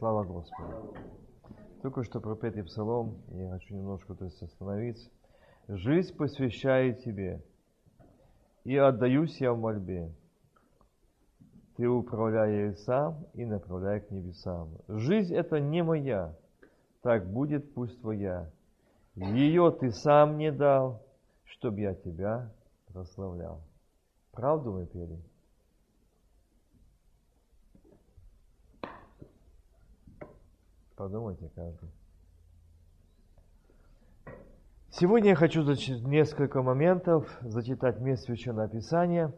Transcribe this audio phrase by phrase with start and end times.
[0.00, 0.94] Слава Господу.
[1.82, 5.10] Только что пропетый псалом, я хочу немножко то есть, остановиться.
[5.68, 7.42] «Жизнь посвящаю Тебе,
[8.64, 10.10] и отдаюсь я в мольбе.
[11.76, 14.70] Ты управляй ею сам и направляй к небесам.
[14.88, 16.34] Жизнь это не моя,
[17.02, 18.50] так будет пусть твоя.
[19.16, 21.02] Ее ты сам не дал,
[21.44, 22.50] чтобы я тебя
[22.86, 23.60] прославлял.
[24.32, 25.20] Правду мы пели?
[31.00, 31.88] Подумайте каждый.
[34.90, 39.32] Сегодня я хочу зачитать несколько моментов, зачитать мест Священного Писания.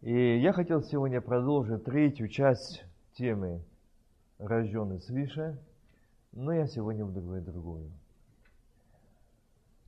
[0.00, 3.62] И я хотел сегодня продолжить третью часть темы
[4.38, 5.58] «Рожденный свыше»,
[6.32, 7.90] но я сегодня буду говорить другую.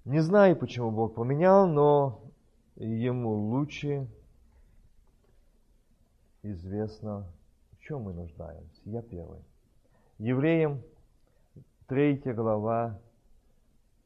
[0.04, 2.20] Не знаю, почему Бог поменял, но
[2.74, 4.06] Ему лучше
[6.42, 7.26] известно,
[7.72, 8.82] в чем мы нуждаемся.
[8.84, 9.40] Я первый.
[10.18, 10.80] Евреям
[11.88, 12.98] 3 глава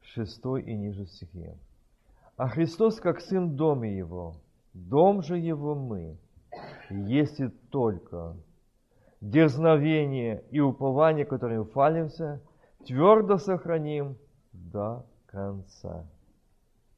[0.01, 1.53] 6 и ниже стихи.
[2.35, 4.35] А Христос как Сын доме Его,
[4.73, 6.17] дом же Его мы,
[6.89, 8.35] если только
[9.21, 12.41] дерзновение и упование, которым фалимся,
[12.85, 14.17] твердо сохраним
[14.51, 16.05] до конца.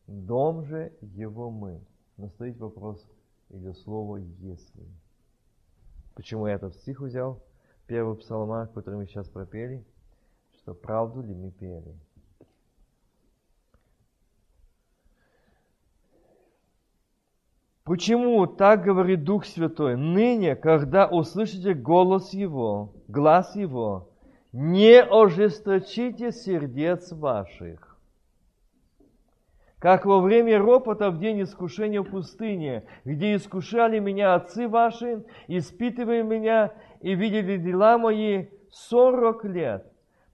[0.08, 1.82] Дом же Его мы.
[2.18, 3.06] Но стоит вопрос
[3.50, 4.88] или слово «если».
[6.16, 7.44] Почему я этот стих взял?
[7.94, 9.86] Первый псалма, который мы сейчас пропели,
[10.56, 11.96] что правду ли мы пели.
[17.84, 19.96] Почему так говорит Дух Святой?
[19.96, 24.10] Ныне, когда услышите голос Его, глаз Его,
[24.52, 27.94] не ожесточите сердец ваших
[29.84, 36.24] как во время ропота в день искушения в пустыне, где искушали меня отцы ваши, испытывая
[36.24, 36.72] меня
[37.04, 39.86] и видели дела мои сорок лет.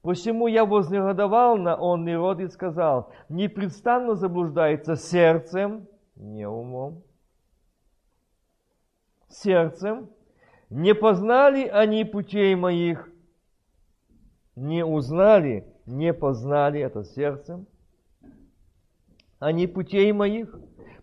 [0.02, 7.04] Посему я вознегодовал на он народ и сказал, непрестанно заблуждается сердцем, не умом,
[9.28, 10.10] сердцем,
[10.70, 13.10] не познали они путей моих,
[14.56, 17.66] не узнали, не познали это сердцем,
[19.40, 20.54] они путей моих.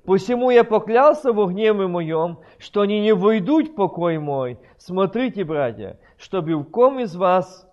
[0.04, 4.58] Посему я поклялся во гневе моем, что они не войдут в покой мой.
[4.78, 7.68] Смотрите, братья, чтобы в ком из вас,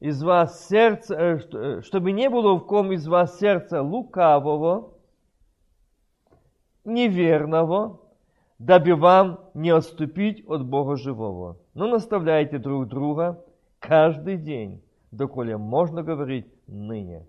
[0.00, 4.94] из вас сердце, э, э, чтобы не было в ком из вас сердца лукавого,
[6.84, 8.00] неверного,
[8.58, 11.58] дабы вам не отступить от Бога живого.
[11.74, 13.44] Но наставляйте друг друга
[13.78, 14.82] каждый день,
[15.12, 17.26] доколе можно говорить ныне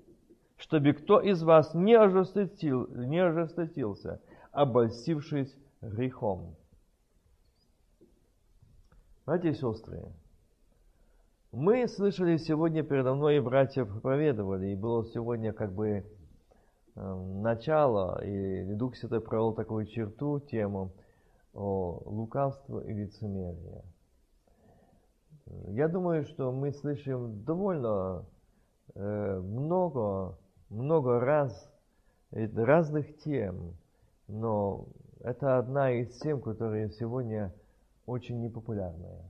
[0.58, 4.22] чтобы кто из вас не, ожесточил, не ожесточился,
[4.52, 6.56] обольстившись грехом.
[9.26, 10.04] Братья и сестры,
[11.52, 16.04] мы слышали сегодня передо мной, и братья проповедовали, и было сегодня как бы
[16.96, 20.92] э, начало, и Дух Святой провел такую черту, тему
[21.54, 23.82] о лукавстве и лицемерии.
[25.70, 28.26] Я думаю, что мы слышим довольно
[28.94, 30.38] э, много
[30.70, 31.72] много раз
[32.32, 33.76] разных тем,
[34.28, 34.88] но
[35.22, 37.54] это одна из тем, которые сегодня
[38.06, 39.24] очень непопулярная.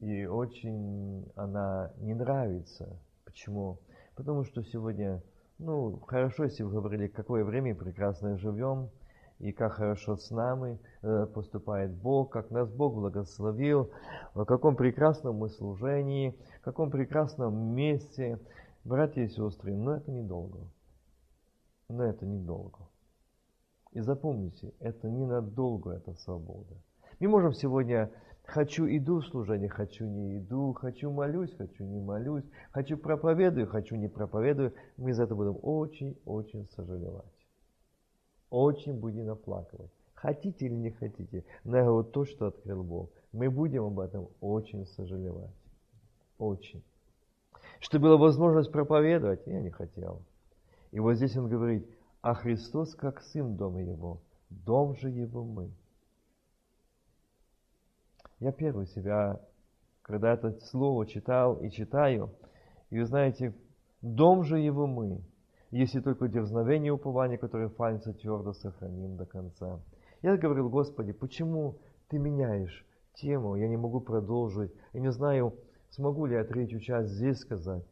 [0.00, 2.98] И очень она не нравится.
[3.24, 3.78] Почему?
[4.16, 5.22] Потому что сегодня,
[5.58, 8.90] ну, хорошо, если вы говорили, какое время прекрасно живем,
[9.40, 13.90] и как хорошо с нами э, поступает Бог, как нас Бог благословил,
[14.34, 18.38] в каком прекрасном мы служении, в каком прекрасном месте,
[18.84, 20.60] Братья и сестры, но это недолго.
[21.88, 22.86] Но это недолго.
[23.92, 26.76] И запомните, это ненадолго, это свобода.
[27.18, 28.10] Мы можем сегодня
[28.42, 33.96] хочу иду в служение, хочу не иду, хочу молюсь, хочу не молюсь, хочу проповедую, хочу
[33.96, 34.74] не проповедую.
[34.98, 37.24] Мы за это будем очень-очень сожалевать.
[38.50, 39.92] Очень будем оплакивать.
[40.12, 43.10] Хотите или не хотите, но вот то, что открыл Бог.
[43.32, 45.56] Мы будем об этом очень сожалевать.
[46.36, 46.84] Очень
[47.84, 50.22] чтобы была возможность проповедовать, я не хотел.
[50.90, 51.86] И вот здесь он говорит,
[52.22, 55.70] а Христос как Сын дома Его, дом же Его мы.
[58.40, 59.38] Я первый себя,
[60.00, 62.30] когда это слово читал и читаю,
[62.88, 63.54] и вы знаете,
[64.00, 65.20] дом же Его мы,
[65.70, 69.78] если только дерзновение и упование, которое фалится твердо сохраним до конца.
[70.22, 71.76] Я говорил, Господи, почему
[72.08, 75.54] Ты меняешь тему, я не могу продолжить, я не знаю,
[75.94, 77.84] Смогу ли я третью часть здесь сказать?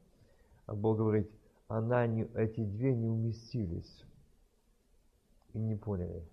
[0.66, 1.31] А Бог говорит,
[1.69, 4.04] она не, эти две не уместились
[5.52, 6.28] и не поняли.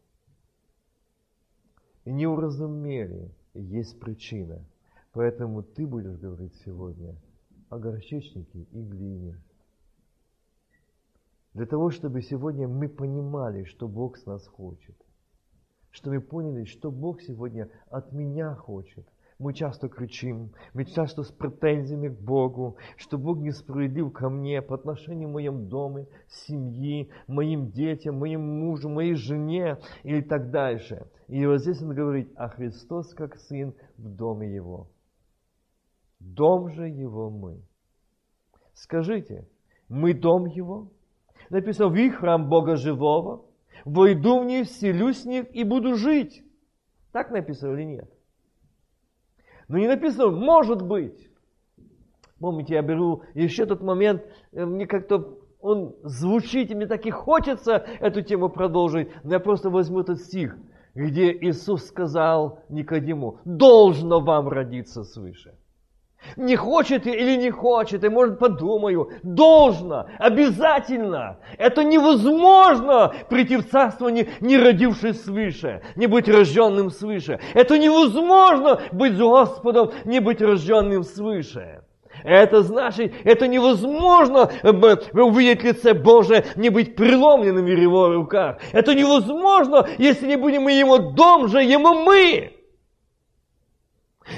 [2.06, 4.66] И не уразумели, есть причина.
[5.12, 7.16] Поэтому ты будешь говорить сегодня
[7.70, 9.40] о горчичнике и глине.
[11.54, 14.96] Для того, чтобы сегодня мы понимали, что Бог с нас хочет.
[15.92, 19.08] Что мы поняли, что Бог сегодня от меня хочет.
[19.40, 24.76] Мы часто кричим, мы часто с претензиями к Богу, что Бог несправедлив ко мне по
[24.76, 31.08] отношению к моем доме, семьи, моим детям, моим мужу, моей жене и так дальше.
[31.30, 34.90] И вот здесь он говорит, а Христос как Сын в доме Его.
[36.20, 37.62] Дом же Его мы.
[38.74, 39.48] Скажите,
[39.88, 40.92] мы дом Его?
[41.50, 43.46] Написано, в их храм Бога живого,
[43.86, 46.44] войду в них, вселюсь в них и буду жить.
[47.14, 48.19] Так написано или нет?
[49.70, 51.30] Но не написано, может быть.
[52.40, 57.12] Помните, я беру еще тот момент, э, мне как-то он звучит, и мне так и
[57.12, 60.58] хочется эту тему продолжить, но я просто возьму этот стих,
[60.96, 65.54] где Иисус сказал Никодиму, должно вам родиться свыше.
[66.36, 71.40] Не хочет или не хочет, и может подумаю, должно, обязательно.
[71.58, 77.40] Это невозможно прийти в царство, не, не родившись свыше, не быть рожденным свыше.
[77.54, 81.82] Это невозможно быть с Господом, не быть рожденным свыше.
[82.24, 84.72] Это значит, это невозможно э,
[85.14, 88.58] увидеть лице Божие, не быть преломленным в его руках.
[88.74, 92.59] Это невозможно, если не будем мы ему дом же, ему мы.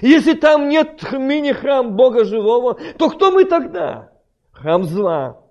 [0.01, 4.11] Если там нет мини-храм Бога живого, то кто мы тогда?
[4.51, 5.41] Храм зла,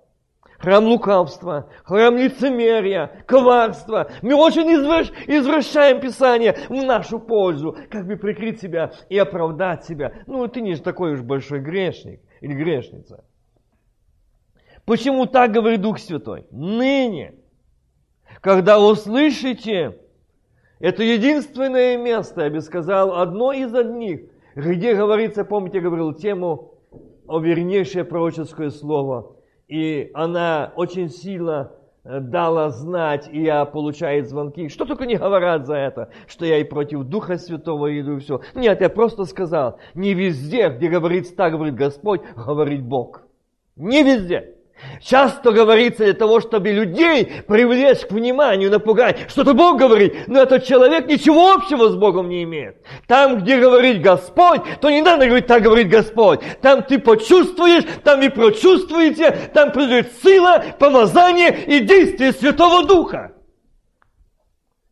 [0.57, 4.11] храм лукавства, храм лицемерия, коварства.
[4.21, 10.13] Мы очень извращ, извращаем Писание в нашу пользу, как бы прикрыть себя и оправдать себя.
[10.27, 13.23] Ну, ты не такой уж большой грешник или грешница.
[14.85, 16.47] Почему так говорит Дух Святой?
[16.51, 17.35] Ныне,
[18.41, 19.97] когда услышите,
[20.81, 24.21] это единственное место, я бы сказал, одно из одних,
[24.55, 26.73] где говорится, помните, я говорил тему
[27.27, 29.35] о вернейшее пророческое слово.
[29.67, 31.71] И она очень сильно
[32.03, 34.69] э, дала знать, и я получаю звонки.
[34.69, 38.41] Что только не говорят за это, что я и против Духа Святого иду, и все.
[38.55, 43.21] Нет, я просто сказал, не везде, где говорится так, говорит Господь, говорит Бог.
[43.75, 44.55] Не везде.
[45.01, 49.29] Часто говорится для того, чтобы людей привлечь к вниманию, напугать.
[49.29, 52.77] Что-то Бог говорит, но этот человек ничего общего с Богом не имеет.
[53.07, 56.41] Там, где говорит Господь, то не надо говорить, так говорит Господь.
[56.61, 63.33] Там ты почувствуешь, там и прочувствуете, там придет сила, помазание и действие Святого Духа.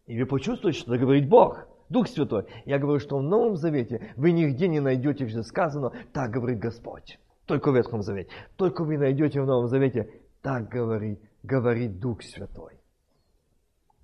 [0.08, 1.68] И вы почувствуете, что говорит Бог.
[1.90, 2.46] Дух Святой.
[2.66, 7.18] Я говорю, что в Новом Завете вы нигде не найдете, где сказано, так говорит Господь.
[7.50, 8.30] Только в Ветхом Завете.
[8.58, 10.08] Только вы найдете в Новом Завете,
[10.44, 12.80] так говорит, говорит Дух Святой.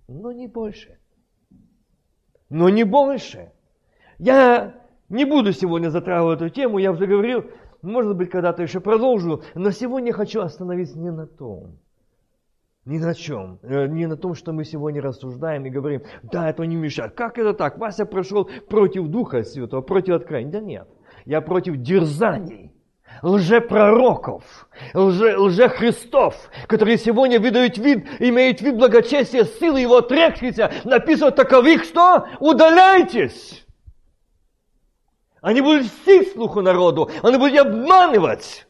[0.08, 0.98] Но не больше.
[2.50, 3.52] Но не больше.
[4.18, 7.46] Я не буду сегодня затрагивать эту тему, я уже говорил,
[7.84, 11.78] может быть, когда-то еще продолжу, но сегодня хочу остановиться не на том,
[12.84, 13.60] ни на чем.
[13.62, 17.14] Э, не на том, что мы сегодня рассуждаем и говорим, да, это не мешает.
[17.14, 17.78] Как это так?
[17.78, 20.52] Вася прошел против Духа Святого, против откровения.
[20.52, 20.88] Да нет.
[21.26, 22.75] Я против дерзаний
[23.26, 24.44] лжепророков,
[24.94, 26.36] лже, лжехристов,
[26.68, 33.66] которые сегодня выдают вид, имеют вид благочестия, силы его отрекшихся, написано таковых, что удаляйтесь.
[35.42, 38.65] Они будут всех слуху народу, они будут обманывать.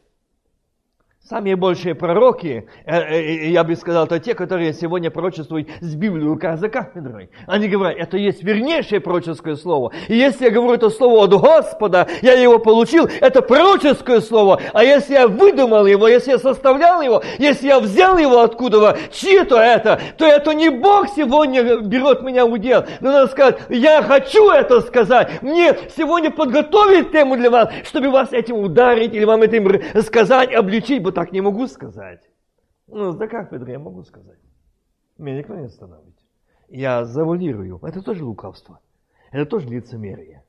[1.28, 6.28] Самые большие пророки, э, э, я бы сказал, это те, которые сегодня пророчествуют с Библией
[6.28, 7.30] руках за кафедрой.
[7.48, 9.90] Они говорят, это есть вернейшее пророческое слово.
[10.06, 14.60] И если я говорю это слово от Господа, я его получил, это пророческое слово.
[14.72, 19.56] А если я выдумал его, если я составлял его, если я взял его откуда-то, чьи-то
[19.56, 22.84] это, то это не Бог сегодня берет меня в удел.
[23.00, 25.42] Но надо сказать, я хочу это сказать.
[25.42, 31.02] Мне сегодня подготовить тему для вас, чтобы вас этим ударить или вам этим сказать, обличить
[31.16, 32.20] так не могу сказать.
[32.88, 34.38] Ну, да как, Петр, я могу сказать.
[35.16, 36.14] Меня никто не остановит.
[36.68, 37.78] Я завуалирую.
[37.82, 38.80] Это тоже лукавство.
[39.32, 40.44] Это тоже лицемерие.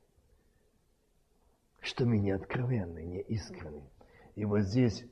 [1.80, 3.90] Что мы не откровенны, не искренны.
[4.36, 5.06] И вот здесь,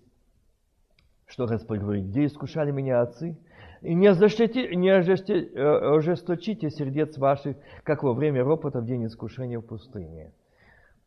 [1.26, 3.38] что Господь говорит, где искушали меня отцы,
[3.82, 9.60] и не, ожесточите, не э, ожесточите сердец ваших, как во время ропота в день искушения
[9.60, 10.34] в пустыне.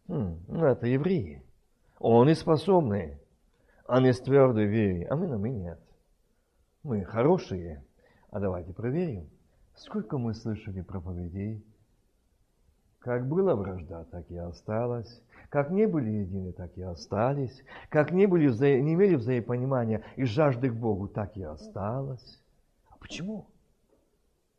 [0.07, 1.43] Хм, ну, это евреи.
[1.99, 2.35] Он и
[3.89, 5.81] способный они с твердой верой, а мы, на мы нет.
[6.83, 7.85] Мы хорошие,
[8.31, 9.29] а давайте проверим,
[9.75, 11.65] сколько мы слышали проповедей.
[13.01, 15.23] Как была вражда, так и осталась.
[15.51, 17.63] Как не были едины, так и остались.
[17.89, 18.67] Как не, были вза...
[18.67, 22.43] не имели взаимопонимания и жажды к Богу, так и осталось.
[22.91, 23.47] А почему?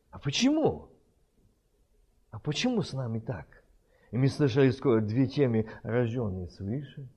[0.10, 0.90] А почему?
[2.32, 3.46] А почему с нами так?
[4.12, 7.08] И мы слышали скоро две темы, рожденные свыше.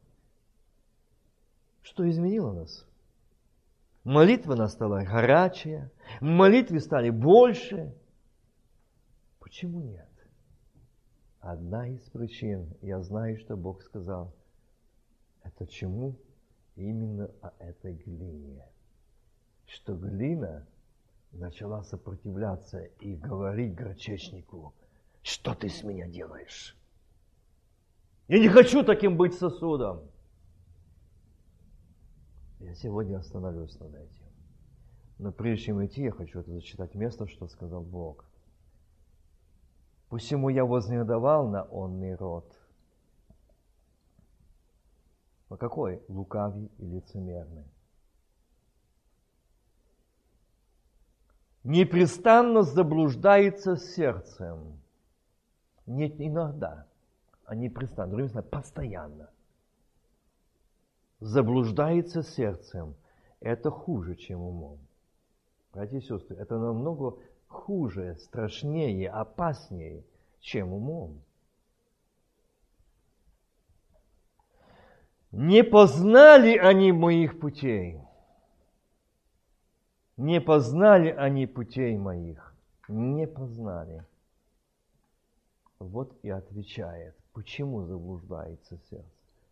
[1.82, 2.86] Что изменило нас?
[4.04, 7.94] Молитва нас стала горячая, молитвы стали больше.
[9.38, 10.08] Почему нет?
[11.40, 14.32] Одна из причин, я знаю, что Бог сказал,
[15.42, 16.16] это чему?
[16.76, 18.64] Именно о этой глине.
[19.66, 20.66] Что глина
[21.32, 24.72] начала сопротивляться и говорить горчечнику,
[25.22, 26.76] что ты с меня делаешь?
[28.28, 30.11] Я не хочу таким быть сосудом.
[32.62, 34.26] Я сегодня остановлюсь над этим.
[35.18, 38.24] Но прежде чем идти, я хочу это зачитать место, что сказал Бог.
[40.08, 42.56] Посему я вознегодовал на онный род.
[45.48, 46.02] Но какой?
[46.08, 47.66] Лукавый и лицемерный.
[51.64, 54.80] Непрестанно заблуждается сердцем.
[55.86, 56.86] Не иногда,
[57.44, 58.10] а непрестанно.
[58.12, 59.31] Другими словами, постоянно.
[61.22, 62.96] Заблуждается сердцем.
[63.38, 64.80] Это хуже, чем умом.
[65.72, 70.02] Братья и сестры, это намного хуже, страшнее, опаснее,
[70.40, 71.22] чем умом.
[75.30, 78.00] Не познали они моих путей.
[80.16, 82.52] Не познали они путей моих.
[82.88, 84.04] Не познали.
[85.78, 89.06] Вот и отвечает, почему заблуждается сердце.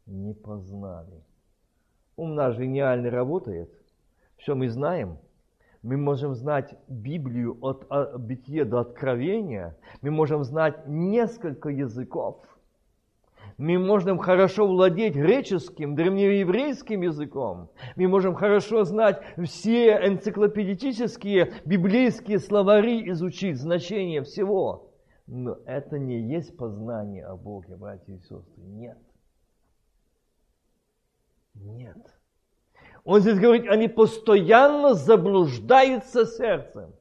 [0.07, 1.23] Не познали.
[2.21, 3.71] Ум наш гениально работает.
[4.37, 5.19] Все мы знаем–
[5.83, 7.87] мы можем знать Библию от
[8.21, 12.37] бытия до откровения, мы можем знать несколько языков,
[13.57, 23.09] мы можем хорошо владеть греческим, древнееврейским языком, мы можем хорошо знать все энциклопедические библейские словари,
[23.11, 24.93] изучить значение всего.
[25.27, 28.63] Но это не есть познание о Боге, братья и сестры.
[28.65, 28.99] Нет.
[31.55, 31.97] Нет.
[33.05, 36.93] Он здесь говорит, они постоянно заблуждаются сердцем.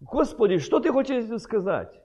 [0.00, 2.00] Господи, что ты хочешь здесь сказать?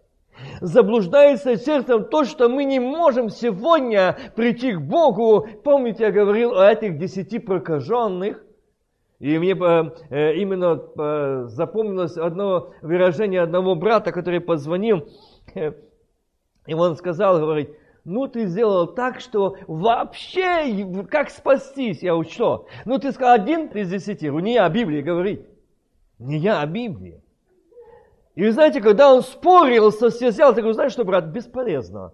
[0.62, 5.48] Заблуждается сердцем то, что мы не можем сегодня прийти к Богу.
[5.64, 8.44] Помните, я говорил о этих десяти прокаженных?
[9.20, 15.08] И мне э, именно э, запомнилось одно выражение одного брата, который позвонил.
[16.66, 22.02] И он сказал, говорит, ну ты сделал так, что вообще, как спастись?
[22.02, 22.68] Я говорю, что?
[22.86, 24.30] Ну ты сказал один из десяти.
[24.30, 25.48] Не я, о Библии говорит.
[26.18, 27.22] Не я, о Библии.
[28.36, 32.14] И вы знаете, когда он спорил со сел, я говорю, знаешь что, брат, бесполезно.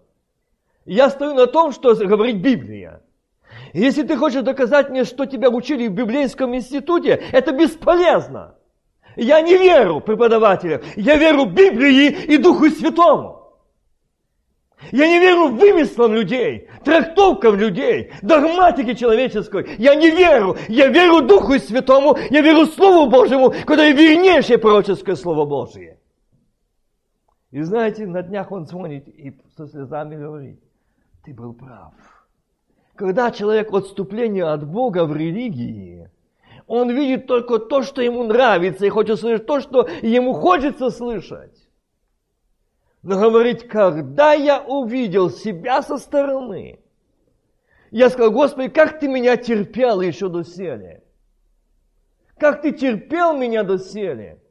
[0.85, 3.01] Я стою на том, что говорит Библия.
[3.73, 8.55] если ты хочешь доказать мне, что тебя учили в библейском институте, это бесполезно.
[9.15, 13.36] Я не верю преподавателям, я верю Библии и Духу Святому.
[14.91, 19.75] Я не верю вымыслам людей, трактовкам людей, догматике человеческой.
[19.77, 20.55] Я не верю.
[20.67, 25.99] Я верю Духу Святому, я верю Слову Божьему, которое вернейшее пророческое Слово Божие.
[27.51, 30.59] И знаете, на днях он звонит и со слезами говорит,
[31.23, 31.93] ты был прав.
[32.95, 36.09] Когда человек отступление от Бога в религии,
[36.67, 41.56] он видит только то, что ему нравится, и хочет слышать то, что ему хочется слышать.
[43.03, 46.79] Но говорить, когда я увидел себя со стороны,
[47.91, 51.03] я сказал, Господи, как ты меня терпел еще до сели?
[52.37, 54.41] Как ты терпел меня до сели?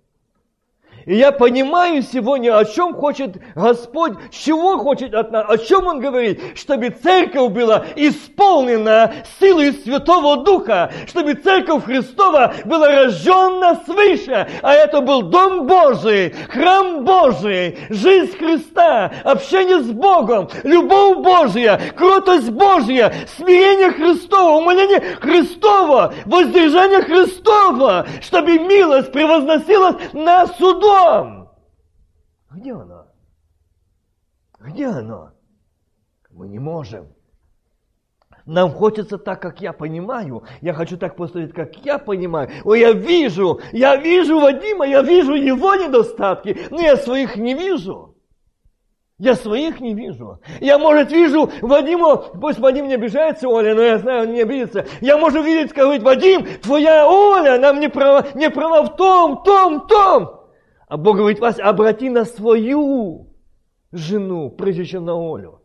[1.06, 6.00] И я понимаю сегодня, о чем хочет Господь, чего хочет от нас, о чем Он
[6.00, 14.74] говорит, чтобы церковь была исполнена силой Святого Духа, чтобы церковь Христова была рождена свыше, а
[14.74, 23.14] это был Дом Божий, храм Божий, жизнь Христа, общение с Богом, любовь Божья, кротость Божья,
[23.36, 31.48] смирение Христова, умоление Христова, воздержание Христова, чтобы милость превозносилась на судом там!
[32.50, 33.06] Где она?
[34.58, 35.32] Где она?
[36.30, 37.08] Мы не можем.
[38.46, 40.44] Нам хочется так, как я понимаю.
[40.60, 42.50] Я хочу так поступить, как я понимаю.
[42.64, 48.14] Ой, я вижу, я вижу Вадима, я вижу его недостатки, но я своих не вижу.
[49.18, 50.40] Я своих не вижу.
[50.60, 54.86] Я, может, вижу Вадима, пусть Вадим не обижается, Оля, но я знаю, он не обидится.
[55.00, 59.86] Я, может, видеть, сказать, Вадим, твоя Оля, она не права, не права в том, том,
[59.88, 60.35] том.
[60.88, 63.26] А Бог говорит, вас обрати на свою
[63.92, 65.60] жену, прежде чем на Олю.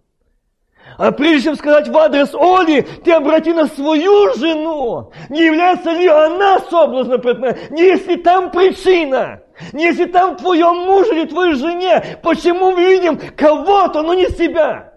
[0.98, 5.12] А прежде чем сказать в адрес Оли, ты обрати на свою жену.
[5.30, 7.22] Не является ли она соблазном
[7.70, 9.42] Не если там причина.
[9.74, 12.18] Не если там твоем муже или твоей жене.
[12.24, 14.94] Почему мы видим кого-то, но не себя?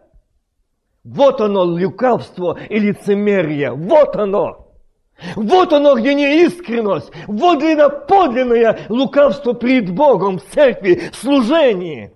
[1.04, 3.72] Вот оно, лукавство и лицемерие.
[3.72, 4.63] Вот оно.
[5.36, 7.10] Вот оно, где неискренность.
[7.26, 12.12] Вот где подлинное лукавство перед Богом в церкви, в служении.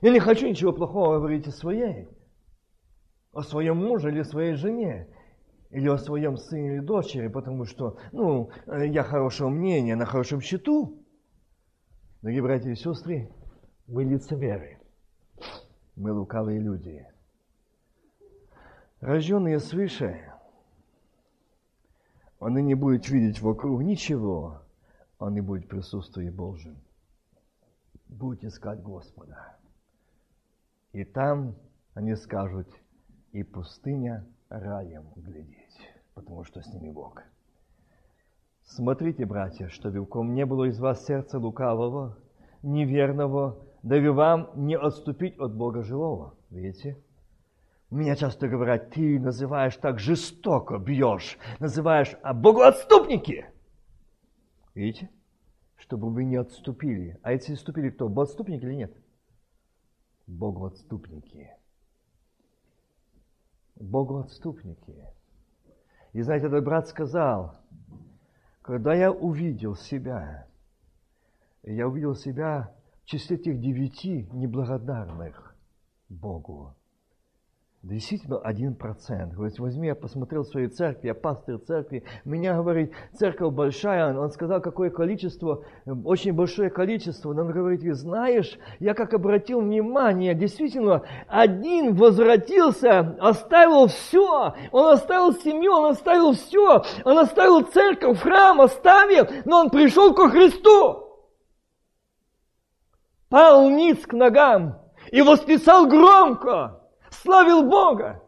[0.00, 2.08] Я не хочу ничего плохого говорить о своей,
[3.32, 5.08] о своем муже или своей жене,
[5.70, 11.04] или о своем сыне или дочери, потому что, ну, я хорошего мнения, на хорошем счету.
[12.22, 13.30] Дорогие братья и сестры,
[13.86, 14.78] мы лицемеры,
[15.96, 17.06] мы лукавые люди.
[19.00, 20.27] Рожденные свыше,
[22.40, 24.62] они не будут видеть вокруг ничего,
[25.18, 26.76] они будут в присутствии Божьем.
[28.08, 29.56] Будут искать Господа.
[30.92, 31.54] И там
[31.94, 32.68] они скажут,
[33.32, 37.22] и пустыня раем глядеть, потому что с ними Бог.
[38.64, 42.16] Смотрите, братья, чтобы у ком не было из вас сердца лукавого,
[42.62, 46.34] неверного, дабы вам не отступить от Бога живого.
[46.50, 46.96] Видите?
[47.90, 53.46] Меня часто говорят, ты называешь так жестоко, бьешь, называешь, а Богу отступники.
[54.74, 55.10] Видите?
[55.76, 57.18] Чтобы вы не отступили.
[57.22, 58.08] А если отступили, кто?
[58.20, 58.96] Отступники или нет?
[60.26, 61.50] Богу отступники.
[63.76, 65.06] Богу отступники.
[66.12, 67.56] И знаете, этот брат сказал,
[68.60, 70.46] когда я увидел себя,
[71.62, 75.56] я увидел себя в числе тех девяти неблагодарных
[76.10, 76.74] Богу.
[77.84, 79.34] Действительно, один процент.
[79.34, 82.02] Говорит, возьми, я посмотрел в своей церкви, я пастырь церкви.
[82.24, 84.18] Меня, говорит, церковь большая.
[84.18, 87.30] Он сказал, какое количество, очень большое количество.
[87.30, 94.54] Он говорит, знаешь, я как обратил внимание, действительно, один возвратился, оставил все.
[94.72, 96.82] Он оставил семью, он оставил все.
[97.04, 101.04] Он оставил церковь, храм оставил, но он пришел ко Христу.
[103.28, 104.80] Пал ниц к ногам
[105.12, 106.77] и восклицал громко
[107.22, 108.22] славил Бога.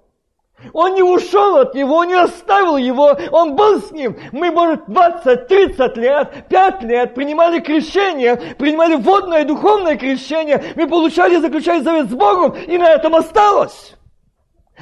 [0.75, 4.17] Он не ушел от Него, не оставил Его, Он был с Ним.
[4.33, 11.37] Мы, может, 20-30 лет, 5 лет принимали крещение, принимали водное и духовное крещение, мы получали,
[11.37, 13.97] заключали завет с Богом, и на этом осталось.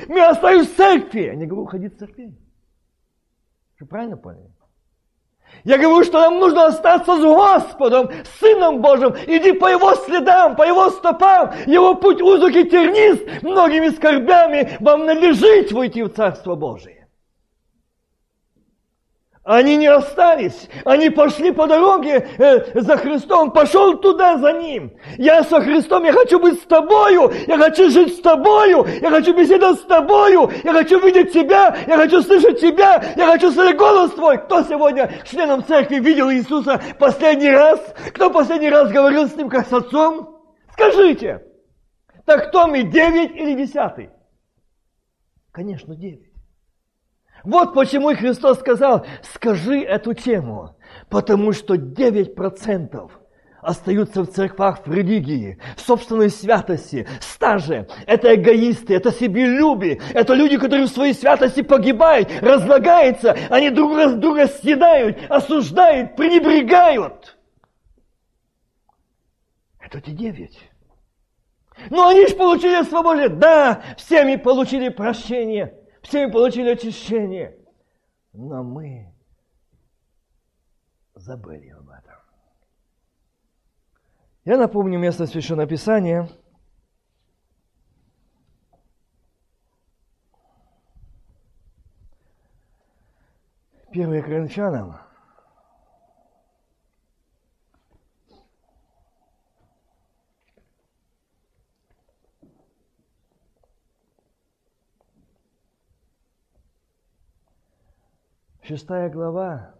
[0.09, 1.23] Мы остались в церкви.
[1.23, 2.37] Я не говорю уходить в церкви.
[3.81, 4.51] Вы правильно поняли?
[5.65, 9.15] Я говорю, что нам нужно остаться с Господом, с Сыном Божьим.
[9.27, 11.53] Иди по Его следам, по Его стопам.
[11.67, 13.43] Его путь узок и тернист.
[13.43, 16.98] Многими скорбями вам надлежит войти в Царство Божие.
[19.49, 24.93] Они не остались, они пошли по дороге э, за Христом, пошел туда за Ним.
[25.17, 29.35] Я со Христом, я хочу быть с Тобою, я хочу жить с Тобою, я хочу
[29.35, 34.11] беседовать с Тобою, я хочу видеть Тебя, я хочу слышать Тебя, я хочу слышать голос
[34.11, 34.37] Твой.
[34.37, 37.81] Кто сегодня членом церкви видел Иисуса последний раз?
[38.13, 40.43] Кто последний раз говорил с Ним как с Отцом?
[40.75, 41.43] Скажите,
[42.27, 44.11] так кто мы, девять или десятый?
[45.53, 46.28] Конечно, девять.
[47.49, 50.77] Вот почему Христос сказал, скажи эту тему,
[51.09, 53.11] потому что 9%
[53.63, 57.89] остаются в церквах в религии, в собственной святости, стаже.
[58.07, 64.47] Это эгоисты, это себелюби, это люди, которые в своей святости погибают, разлагаются, они друг друга
[64.47, 67.39] съедают, осуждают, пренебрегают.
[69.81, 70.59] Это те девять.
[71.89, 73.31] Но они же получили свободу.
[73.31, 75.78] Да, все мы получили прощение.
[76.09, 77.55] Все получили очищение.
[78.33, 79.13] Но мы
[81.15, 82.15] забыли об этом.
[84.47, 86.27] Я напомню место Священного Писания.
[93.93, 94.99] Первое Коринфянам,
[108.69, 109.75] Шестая глава,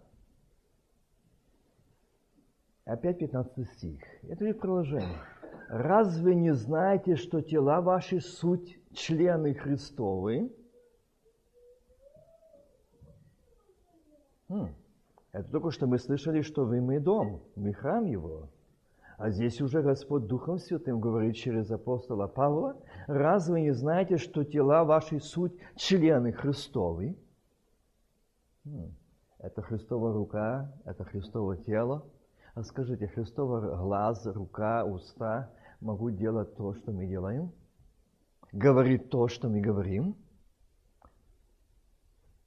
[2.85, 4.01] опять 15 стих.
[4.27, 5.19] Это ведь приложение.
[5.67, 10.51] Разве не знаете, что тела ваши суть члены Христовы?
[14.47, 14.73] Хм.
[15.33, 18.49] Это только что мы слышали, что вы мы дом, мы храм Его.
[19.19, 22.75] А здесь уже Господь Духом Святым говорит через апостола Павла,
[23.05, 27.15] разве не знаете, что тела ваши суть члены Христовы?
[29.39, 32.05] Это Христова рука, это Христово тело.
[32.55, 37.51] А скажите, Христово глаз, рука, уста могут делать то, что мы делаем?
[38.51, 40.15] Говорить то, что мы говорим?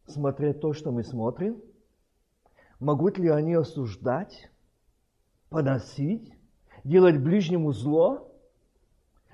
[0.07, 1.63] Смотреть то, что мы смотрим?
[2.79, 4.51] Могут ли они осуждать,
[5.49, 6.35] поносить,
[6.85, 8.32] делать ближнему зло?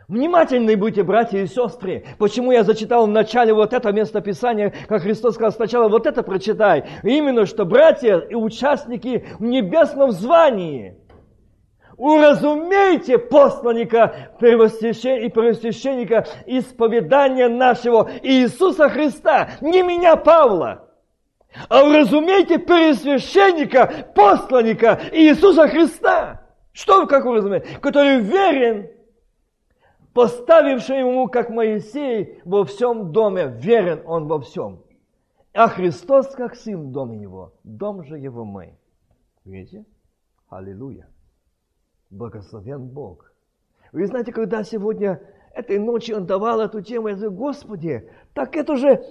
[0.08, 2.02] Внимательны будьте, братья и сестры.
[2.16, 6.22] Почему я зачитал в начале вот это место Писания, как Христос сказал сначала, вот это
[6.22, 6.88] прочитай.
[7.02, 10.96] Именно, что братья и участники в небесном звании.
[11.98, 20.88] Уразумейте посланника и первосвященника исповедания нашего Иисуса Христа, не меня, Павла,
[21.68, 26.40] а уразумейте первосвященника, посланника Иисуса Христа.
[26.72, 27.66] Что как уразумеете?
[27.82, 28.88] Который верен
[30.12, 34.82] поставивший ему, как Моисей, во всем доме, верен он во всем.
[35.54, 38.78] А Христос, как сын в доме его, дом же его мы.
[39.44, 39.84] Видите?
[40.48, 41.08] Аллилуйя.
[42.10, 43.32] Благословен Бог.
[43.92, 45.20] Вы знаете, когда сегодня
[45.54, 49.02] этой ночью он давал эту тему, я говорю, Господи, так это же,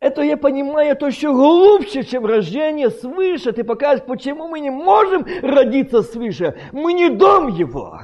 [0.00, 3.52] это я понимаю, это еще глубже, чем рождение свыше.
[3.52, 6.56] Ты покажешь, почему мы не можем родиться свыше.
[6.72, 7.98] Мы не дом его.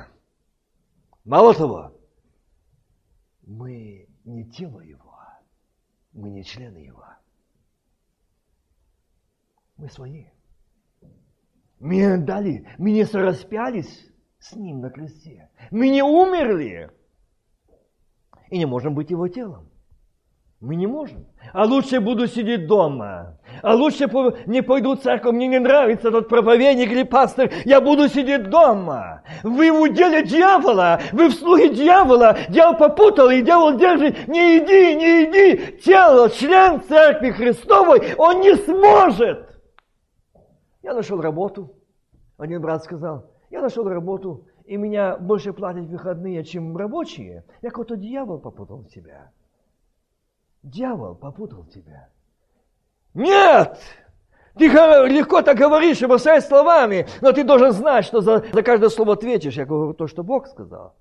[1.24, 1.92] Мало того,
[4.24, 5.18] не тело Его,
[6.12, 7.04] мы не члены Его.
[9.76, 10.26] Мы свои.
[11.80, 15.50] Мы не дали, мы не сораспялись с Ним на кресте.
[15.70, 16.90] Мы не умерли
[18.50, 19.68] и не можем быть Его телом.
[20.64, 21.26] Мы не можем.
[21.52, 23.38] А лучше буду сидеть дома.
[23.62, 24.10] А лучше
[24.46, 29.22] не пойду в церковь, мне не нравится тот проповедник или пастор, я буду сидеть дома.
[29.42, 34.94] Вы в уделе дьявола, вы в слуге дьявола, дьявол попутал, и дьявол держит, не иди,
[34.94, 39.60] не иди, тело, член церкви Христовой, он не сможет.
[40.82, 41.74] Я нашел работу,
[42.38, 47.44] один брат сказал, я нашел работу, и меня больше платят выходные, чем рабочие.
[47.60, 49.30] Я какой-то дьявол попутал себя.
[50.64, 52.08] Дьявол попутал тебя.
[53.12, 53.78] Нет!
[54.54, 58.88] Ты легко так говоришь и бросаешь словами, но ты должен знать, что за, за каждое
[58.88, 59.56] слово ответишь.
[59.56, 60.94] Я говорю то, что Бог сказал.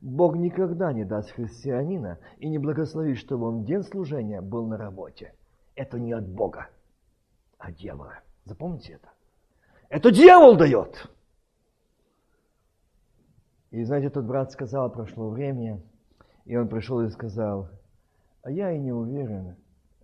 [0.00, 5.34] Бог никогда не даст христианина и не благословит, чтобы он день служения был на работе.
[5.76, 6.68] Это не от Бога,
[7.58, 8.20] а от дьявола.
[8.44, 9.08] Запомните это.
[9.90, 11.08] Это дьявол дает.
[13.70, 15.80] И знаете, тот брат сказал, прошло время,
[16.46, 17.68] и он пришел и сказал,
[18.46, 19.56] а я и не уверен,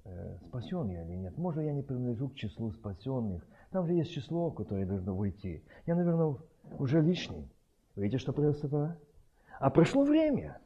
[0.03, 1.39] э, спасен я или нет.
[1.39, 3.47] Может, я не принадлежу к числу спасенных.
[3.71, 5.63] Там же есть число, которое должно выйти.
[5.87, 6.35] Я, наверное,
[6.77, 7.49] уже лишний.
[7.95, 8.97] Видите, что произошло?
[9.61, 10.59] А прошло время.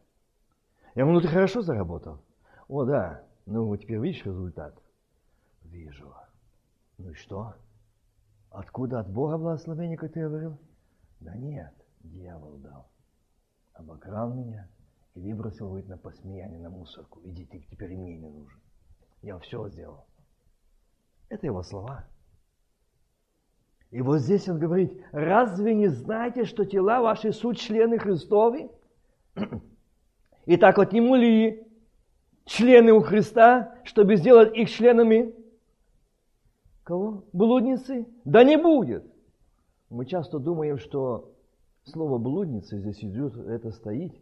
[0.95, 2.23] Я говорю, ну ты хорошо заработал.
[2.67, 3.23] О, да.
[3.45, 4.75] Ну, вот теперь видишь результат?
[5.65, 6.15] Вижу.
[6.97, 7.57] Ну и что?
[8.49, 10.57] Откуда от Бога благословение, как ты говорил?
[11.21, 12.87] Да нет, дьявол дал.
[13.75, 14.67] Обокрал меня
[15.16, 17.20] и выбросил выйти на посмеяние, на мусорку.
[17.24, 18.61] Иди, ты теперь и мне не нужен.
[19.22, 20.07] Я все сделал.
[21.31, 22.07] Это его слова.
[23.90, 28.70] И вот здесь он говорит, разве не знаете, что тела ваши суть члены Христовы?
[30.44, 31.66] И так отниму ли
[32.44, 35.35] члены у Христа, чтобы сделать их членами
[36.83, 37.24] кого?
[37.33, 38.07] Блудницы?
[38.24, 39.05] Да не будет.
[39.88, 41.33] Мы часто думаем, что
[41.85, 44.14] слово блудница здесь идет, это стоит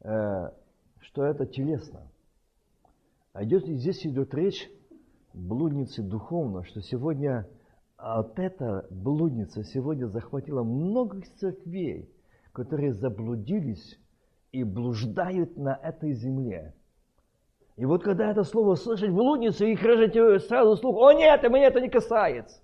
[0.00, 2.08] что это телесно.
[3.32, 4.70] А идет, здесь идет речь
[5.32, 7.46] блудницы духовно, что сегодня
[7.98, 12.08] вот эта блудница сегодня захватила много церквей,
[12.52, 13.98] которые заблудились
[14.52, 16.74] и блуждают на этой земле.
[17.76, 21.80] И вот когда это слово слышать блудница, их режете сразу слух, о нет, меня это
[21.80, 22.60] не касается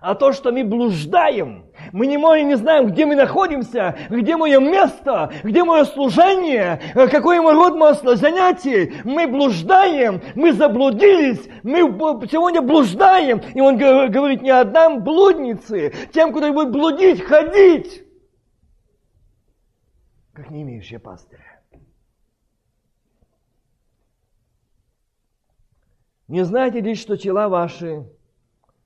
[0.00, 1.66] а то, что мы блуждаем.
[1.92, 7.40] Мы не можем, не знаем, где мы находимся, где мое место, где мое служение, какой
[7.40, 8.94] мой род моего занятий.
[9.04, 11.80] Мы блуждаем, мы заблудились, мы
[12.30, 13.40] сегодня блуждаем.
[13.54, 18.04] И он говорит, не отдам блуднице, тем, кто будет блудить, ходить,
[20.32, 21.62] как не имеющие пастыря.
[26.28, 28.06] Не знаете ли, что тела ваши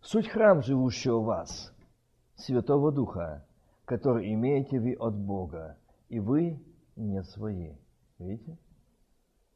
[0.05, 1.73] Суть храм, живущего в вас,
[2.37, 3.43] Святого Духа,
[3.87, 5.79] который имеете вы от Бога,
[6.11, 6.63] и вы
[6.95, 7.73] не свои.
[8.19, 8.59] Видите?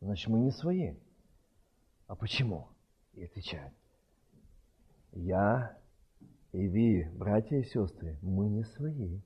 [0.01, 0.95] Значит, мы не свои.
[2.07, 2.69] А почему?
[3.13, 3.75] И отвечает.
[5.13, 5.77] Я
[6.53, 9.21] и вы, братья и сестры, мы не свои.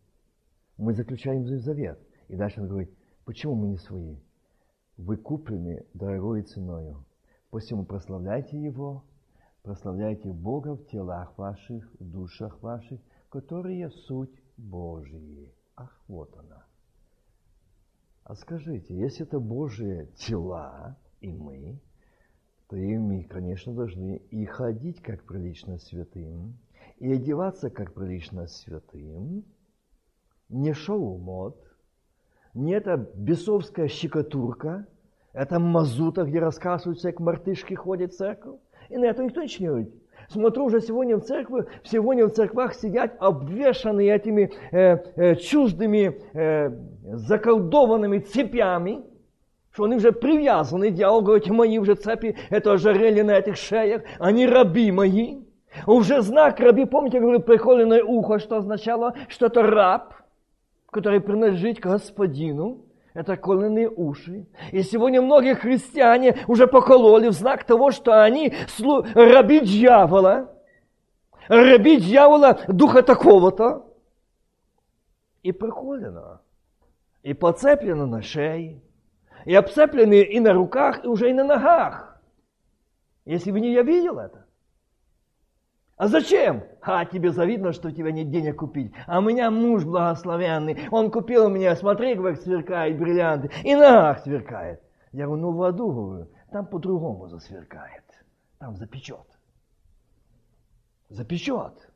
[0.77, 2.01] Мы заключаем завет.
[2.27, 2.93] И дальше он говорит,
[3.25, 4.17] почему мы не свои?
[4.97, 7.05] Вы куплены дорогой ценою.
[7.51, 9.05] Посему прославляйте Его,
[9.63, 15.55] Прославляйте Бога в телах ваших, в душах ваших, которые суть Божьи.
[15.77, 16.67] Ах, вот она.
[18.25, 21.81] А скажите, если это Божьи тела и мы,
[22.69, 26.59] то и мы, конечно, должны и ходить как прилично святым,
[26.99, 29.45] и одеваться как прилично святым,
[30.49, 31.57] не шоу-мод,
[32.55, 34.89] не это бесовская щекотурка,
[35.33, 38.61] это мазута, где рассказываются, как мартышки ходят в церковь.
[38.89, 39.95] И на это никто ничего не говорит.
[40.29, 46.71] Смотрю, уже сегодня в церкви, сегодня в церквах сидят обвешанные этими э, э, чуждыми, э,
[47.03, 49.03] заколдованными цепями,
[49.73, 54.47] что они уже привязаны, дьявол говорит, мои уже цепи, это ожерелье на этих шеях, они
[54.47, 55.43] раби мои.
[55.87, 60.15] Уже знак раби, помните, я говорил, приколенное ухо, что означало, что это раб,
[60.91, 62.85] который принадлежит господину.
[63.15, 64.47] Это коленные уши.
[64.71, 68.55] И сегодня многие христиане уже покололи в знак того, что они
[69.15, 70.55] раби дьявола,
[71.49, 73.87] раби дьявола духа такого-то.
[75.43, 76.41] И приколено.
[77.23, 78.81] И поцеплено на шее.
[79.45, 82.21] И обцеплены и на руках, и уже и на ногах.
[83.25, 84.47] Если бы не я видел это.
[86.03, 86.65] А зачем?
[86.81, 88.93] А, тебе завидно, что у тебя нет денег купить.
[89.07, 90.89] А у меня муж благословенный.
[90.91, 93.53] Он купил мне, смотри, как сверкает бриллианты.
[93.63, 94.83] И нах сверкает.
[95.13, 98.03] Я говорю, ну в аду, говорю, там по-другому засверкает.
[98.59, 99.29] Там запечет.
[101.09, 101.89] Запечет.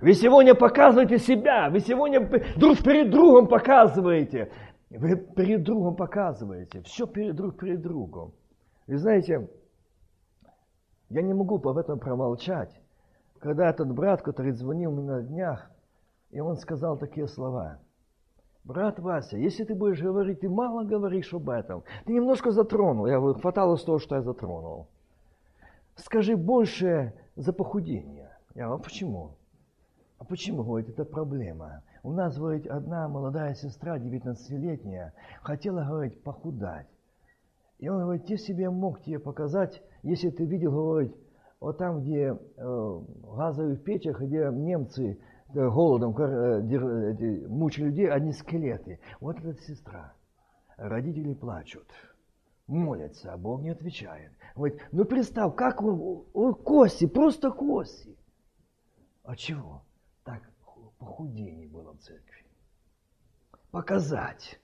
[0.00, 4.50] Вы сегодня показываете себя, вы сегодня друг перед другом показываете.
[4.88, 6.80] Вы перед другом показываете.
[6.80, 8.32] Все перед друг перед другом.
[8.86, 9.50] Вы знаете,
[11.10, 12.70] я не могу об этом промолчать
[13.40, 15.70] когда этот брат, который звонил мне на днях,
[16.30, 17.78] и он сказал такие слова.
[18.64, 21.84] Брат Вася, если ты будешь говорить, ты мало говоришь об этом.
[22.04, 23.06] Ты немножко затронул.
[23.06, 24.88] Я говорю, хватало с того, что я затронул.
[25.94, 28.30] Скажи больше за похудение.
[28.54, 29.30] Я говорю, а почему?
[30.18, 31.82] А почему, говорит, это проблема?
[32.02, 36.88] У нас, говорит, одна молодая сестра, 19-летняя, хотела, говорит, похудать.
[37.78, 41.14] И он говорит, я себе мог тебе показать, если ты видел, говорит,
[41.60, 43.00] вот там, где э,
[43.36, 49.00] газовых печах, где немцы э, голодом э, мучили людей, одни скелеты.
[49.20, 50.14] Вот эта сестра.
[50.76, 51.86] Родители плачут,
[52.66, 54.32] молятся, а Бог не отвечает.
[54.54, 58.16] Говорит, ну представь, как он, он кости, просто кости.
[59.24, 59.82] А чего?
[60.24, 60.42] Так
[60.98, 62.44] похудение было в церкви.
[63.70, 64.60] Показать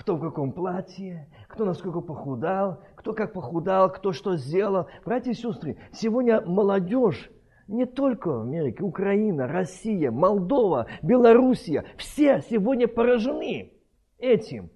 [0.00, 4.86] кто в каком платье, кто насколько похудал, кто как похудал, кто что сделал.
[5.04, 7.30] Братья и сестры, сегодня молодежь
[7.68, 13.74] не только в Америке, Украина, Россия, Молдова, Белоруссия, все сегодня поражены
[14.18, 14.70] этим.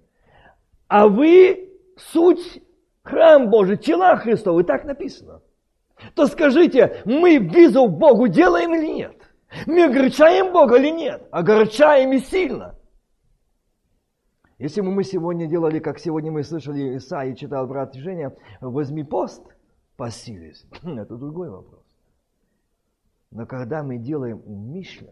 [0.87, 2.61] А вы суть
[3.01, 5.41] храм Божий, тела Христова, и так написано.
[6.13, 9.15] То скажите, мы визу Богу делаем или нет?
[9.65, 11.27] Мы огорчаем Бога или нет?
[11.31, 12.75] Огорчаем и сильно.
[14.57, 19.43] Если бы мы сегодня делали, как сегодня мы слышали Исаи, читал брат Женя, возьми пост,
[19.97, 21.83] постились, это другой вопрос.
[23.31, 25.11] Но когда мы делаем умышленно,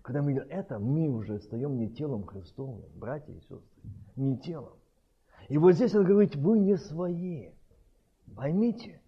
[0.00, 3.60] когда мы делаем это, мы уже стаем не телом Христовым, братья и сестры,
[4.16, 4.78] не телом.
[5.48, 7.50] И вот здесь он говорит, вы не свои.
[8.34, 9.02] Поймите,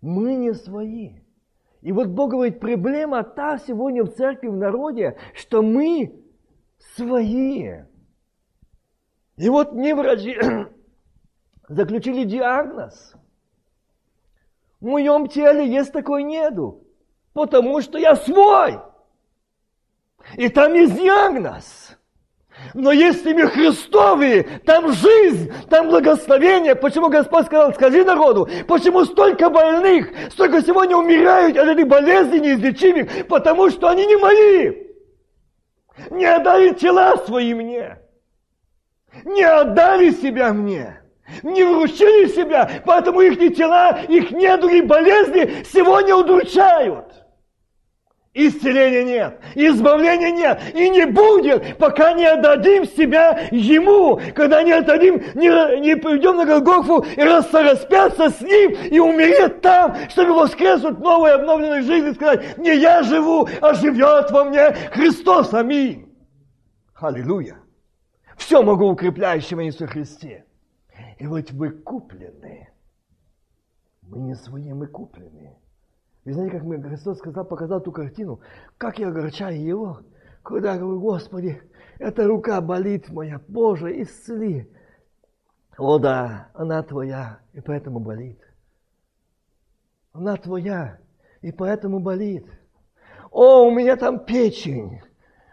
[0.00, 1.20] мы не свои.
[1.82, 6.24] И вот Бог говорит, проблема та сегодня в церкви, в народе, что мы
[6.96, 7.89] свои.
[9.40, 10.38] И вот мне врачи
[11.68, 13.14] заключили диагноз.
[14.80, 16.86] В моем теле есть такой неду,
[17.32, 18.80] потому что я свой.
[20.36, 21.96] И там есть диагноз.
[22.74, 26.74] Но если мы Христовые, там жизнь, там благословение.
[26.74, 33.26] Почему Господь сказал, скажи народу, почему столько больных, столько сегодня умирают от этих болезней неизлечимых,
[33.26, 34.74] потому что они не мои.
[36.10, 38.00] Не отдали тела свои мне
[39.24, 41.00] не отдали себя мне,
[41.42, 47.20] не вручили себя, поэтому их тела, их недуги, болезни сегодня удручают.
[48.32, 55.16] Исцеления нет, избавления нет и не будет, пока не отдадим себя Ему, когда не отдадим,
[55.34, 61.34] не, не пойдем на Голгофу и распяться с Ним и умереть там, чтобы воскреснуть новой
[61.34, 65.52] обновленной жизни и сказать, не я живу, а живет во мне Христос.
[65.52, 66.06] Аминь.
[66.94, 67.56] Аллилуйя.
[68.40, 70.44] Все могу укрепляющего Иисуса Христе.
[71.18, 72.70] И вот вы куплены.
[74.02, 75.54] Мы не свои, мы куплены.
[76.24, 78.40] Вы знаете, как мне Христос сказал, показал ту картину,
[78.78, 80.00] как я огорчаю Его,
[80.42, 81.62] когда я говорю, Господи,
[81.98, 84.68] эта рука болит моя, Боже, исцели.
[85.76, 88.40] О да, она твоя, и поэтому болит.
[90.12, 90.98] Она твоя,
[91.42, 92.46] и поэтому болит.
[93.30, 95.02] О, у меня там печень.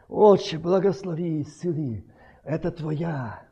[0.08, 2.06] Отче, благослови, исцели
[2.48, 3.44] это твоя.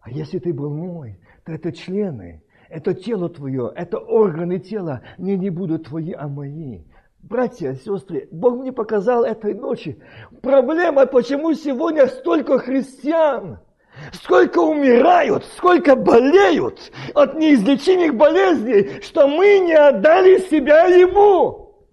[0.00, 5.36] А если ты был мой, то это члены, это тело твое, это органы тела, не,
[5.36, 6.84] не будут твои, а мои.
[7.18, 10.02] Братья, сестры, Бог мне показал этой ночи.
[10.40, 13.60] Проблема, почему сегодня столько христиан
[14.12, 21.86] сколько умирают, сколько болеют от неизлечимых болезней, что мы не отдали себя Ему.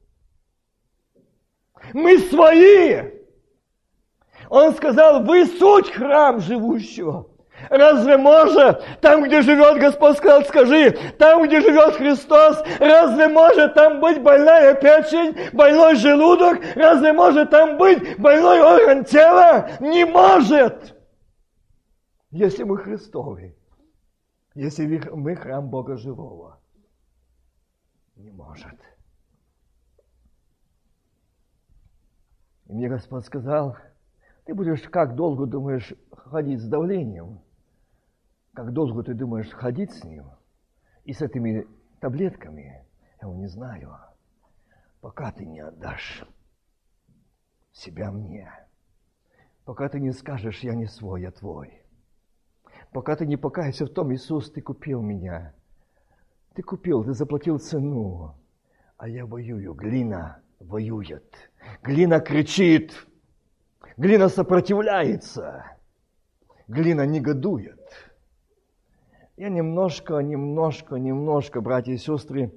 [1.94, 3.17] Мы свои.
[4.50, 7.28] Он сказал, вы суть храм живущего.
[7.70, 14.00] Разве может, там, где живет Господь, сказал, скажи, там, где живет Христос, разве может там
[14.00, 19.72] быть больная печень, больной желудок, разве может там быть больной орган тела?
[19.80, 20.96] Не может!
[22.30, 23.58] Если мы Христовы,
[24.54, 26.60] если мы храм Бога живого,
[28.16, 28.76] не может.
[32.68, 33.78] И мне Господь сказал,
[34.48, 37.42] ты будешь как долго думаешь ходить с давлением?
[38.54, 40.24] Как долго ты думаешь ходить с ним?
[41.04, 41.68] И с этими
[42.00, 42.86] таблетками?
[43.22, 43.98] Я его не знаю.
[45.02, 46.24] Пока ты не отдашь
[47.74, 48.50] себя мне.
[49.66, 51.84] Пока ты не скажешь, я не свой, я твой.
[52.94, 55.54] Пока ты не покаешься в том, Иисус, ты купил меня.
[56.54, 58.34] Ты купил, ты заплатил цену.
[58.96, 61.36] А я воюю, глина воюет.
[61.84, 63.07] Глина кричит.
[63.98, 65.66] Глина сопротивляется.
[66.68, 67.82] Глина негодует.
[69.38, 72.52] Я немножко, немножко, немножко, братья и сестры,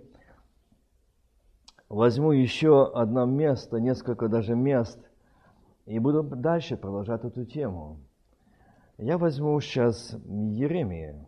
[1.88, 4.98] возьму еще одно место, несколько даже мест,
[5.87, 8.00] и буду дальше продолжать эту тему.
[8.98, 11.26] Я возьму сейчас Еремия.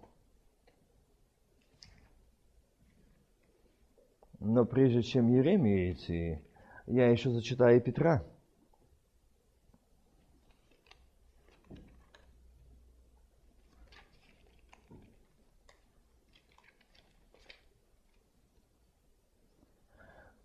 [4.40, 6.42] Но прежде чем Еремия идти,
[6.87, 8.22] я еще зачитаю Петра.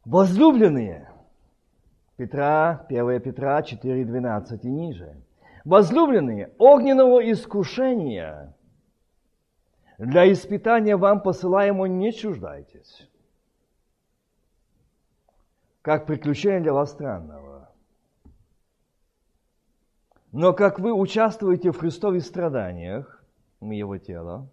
[0.08, 1.12] Возлюбленные,
[2.16, 5.22] Петра, 1 Петра 4.12 и ниже.
[5.66, 8.56] Возлюбленные, огненного искушения
[9.98, 13.10] для испытания вам посылаемо не чуждайтесь,
[15.82, 17.70] как приключение для вас странного.
[20.32, 23.22] Но как вы участвуете в Христовых страданиях,
[23.60, 24.48] мы Его тело,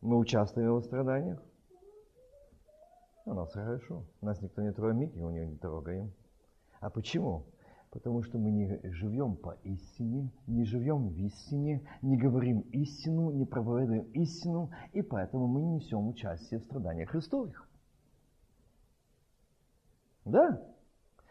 [0.00, 1.38] мы участвуем в Его страданиях,
[3.24, 4.04] у нас хорошо.
[4.20, 6.12] Нас никто не трогает, мы него не трогаем.
[6.80, 7.44] А почему?
[7.90, 13.44] Потому что мы не живем по истине, не живем в истине, не говорим истину, не
[13.44, 17.68] проповедуем истину, и поэтому мы не несем участие в страданиях Христовых.
[20.24, 20.62] Да?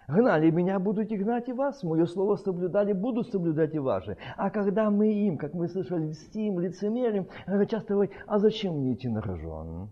[0.08, 1.84] Гнали меня, будут и гнать и вас.
[1.84, 4.18] Мое слово соблюдали, буду соблюдать и ваши.
[4.38, 7.28] А когда мы им, как мы слышали, льстим, лицемерим,
[7.68, 9.90] часто говорят, а зачем мне идти на рожон?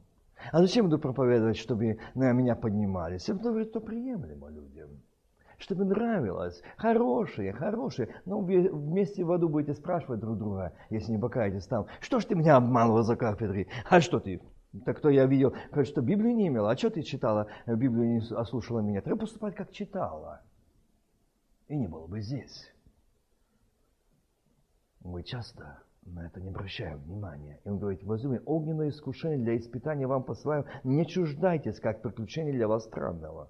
[0.51, 3.27] А зачем буду проповедовать, чтобы на меня поднимались?
[3.27, 4.89] Я буду говорить, то приемлемо людям.
[5.57, 6.61] Чтобы нравилось.
[6.77, 8.15] Хорошие, хорошие.
[8.25, 11.87] Но вместе в аду будете спрашивать друг друга, если не покаетесь там.
[11.99, 13.67] Что ж ты меня обманывал за кафедрой?
[13.89, 14.41] А что ты?
[14.85, 16.71] Так кто я видел, что Библию не имела.
[16.71, 19.01] А что ты читала, Библию не ослушала меня?
[19.01, 20.41] Треба поступать, как читала.
[21.67, 22.71] И не было бы здесь.
[25.01, 25.81] Мы часто
[26.13, 27.59] на это не обращаем внимания.
[27.63, 32.67] И он говорит, возьми огненное искушение для испытания вам посылаю, не чуждайтесь, как приключение для
[32.67, 33.49] вас странного.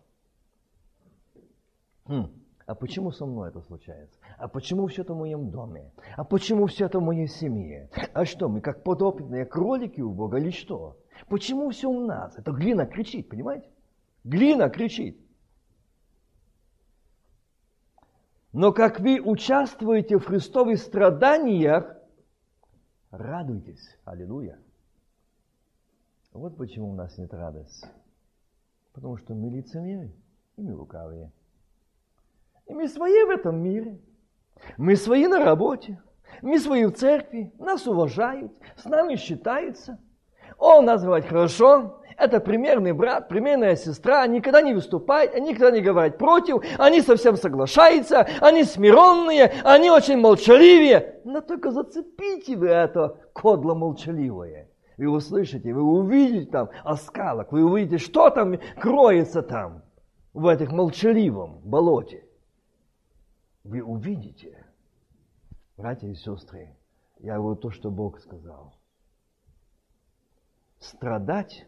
[2.05, 2.31] Хм.
[2.65, 4.19] А почему со мной это случается?
[4.37, 5.91] А почему все это в моем доме?
[6.15, 7.89] А почему все это в моей семье?
[8.13, 10.97] А что, мы как подопытные кролики у Бога или что?
[11.27, 12.37] Почему все у нас?
[12.37, 13.69] Это глина кричит, понимаете?
[14.23, 15.19] Глина кричит.
[18.51, 21.98] Но как вы участвуете в Христовых страданиях,
[23.11, 23.97] Радуйтесь.
[24.05, 24.59] Аллилуйя.
[26.31, 27.87] Вот почему у нас нет радости.
[28.93, 30.11] Потому что мы лицемеры
[30.57, 31.31] и мы лукавые.
[32.67, 33.99] И мы свои в этом мире.
[34.77, 35.99] Мы свои на работе.
[36.43, 37.51] Мы свои в церкви.
[37.57, 38.51] Нас уважают.
[38.77, 39.99] С нами считаются.
[40.57, 41.98] Он нас говорит хорошо.
[42.19, 44.27] Это примерный брат, примерная сестра.
[44.27, 46.61] Никогда не выступает, никогда не говорит против.
[46.77, 48.27] Они совсем соглашаются.
[48.41, 49.45] Они смиренные.
[49.63, 51.21] Они очень молчаливые.
[51.23, 54.69] Но только зацепите вы это кодло молчаливое.
[54.97, 59.81] Вы услышите, вы увидите там оскалок, вы увидите, что там кроется там,
[60.33, 62.25] в этих молчаливом болоте.
[63.63, 64.65] Вы увидите,
[65.77, 66.75] братья и сестры,
[67.19, 68.73] я говорю то, что Бог сказал.
[70.79, 71.65] Страдать,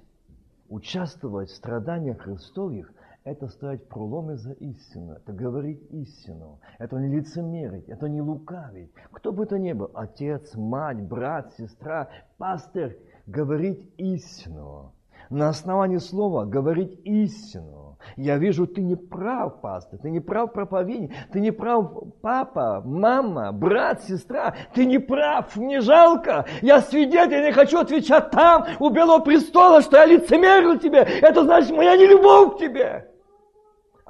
[0.71, 2.91] участвовать в страданиях Христовых
[3.23, 8.91] это стоять проломы за истину, это говорить истину, это не лицемерить, это не лукавить.
[9.11, 12.95] Кто бы то ни был, отец, мать, брат, сестра, пастор,
[13.27, 14.93] говорить истину.
[15.29, 17.90] На основании слова говорить истину.
[18.15, 21.91] Я вижу, ты не прав, пастор, ты не прав проповедник, ты не прав
[22.21, 26.45] папа, мама, брат, сестра, ты не прав, мне жалко.
[26.61, 30.99] Я свидетель, я не хочу отвечать там, у Белого престола, что я лицемерил тебе.
[30.99, 33.07] Это значит моя нелюбовь к тебе.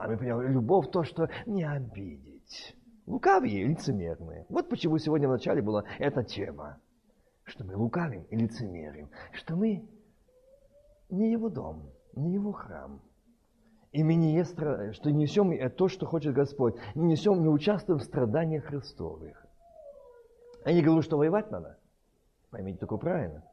[0.02, 2.76] А мы понимаем, любовь то, что не обидеть.
[3.06, 4.46] Лукавые и лицемерные.
[4.50, 6.80] Вот почему сегодня в начале была эта тема.
[7.44, 9.10] Что мы лукавим и лицемерим.
[9.32, 9.88] Что мы
[11.12, 13.00] не его дом, не его храм.
[13.92, 16.76] И мы не есть, что несем то, что хочет Господь.
[16.96, 19.46] Не несем, не участвуем в страданиях Христовых.
[20.66, 21.78] Я не говорю, что воевать надо.
[22.52, 23.44] Поймите только правильно.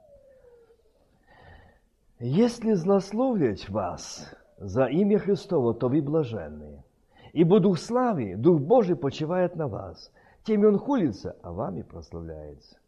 [2.21, 6.85] Если злословлять вас за имя Христово, то вы блаженные.
[7.33, 10.13] Ибо Дух славы, Дух Божий почивает на вас.
[10.45, 12.79] Теми Он хулится, а вами прославляется.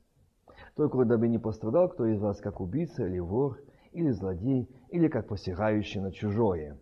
[0.77, 3.61] Только дабы не пострадал кто из вас, как убийца или вор,
[3.93, 6.79] или злодей, или как посягающий на чужое.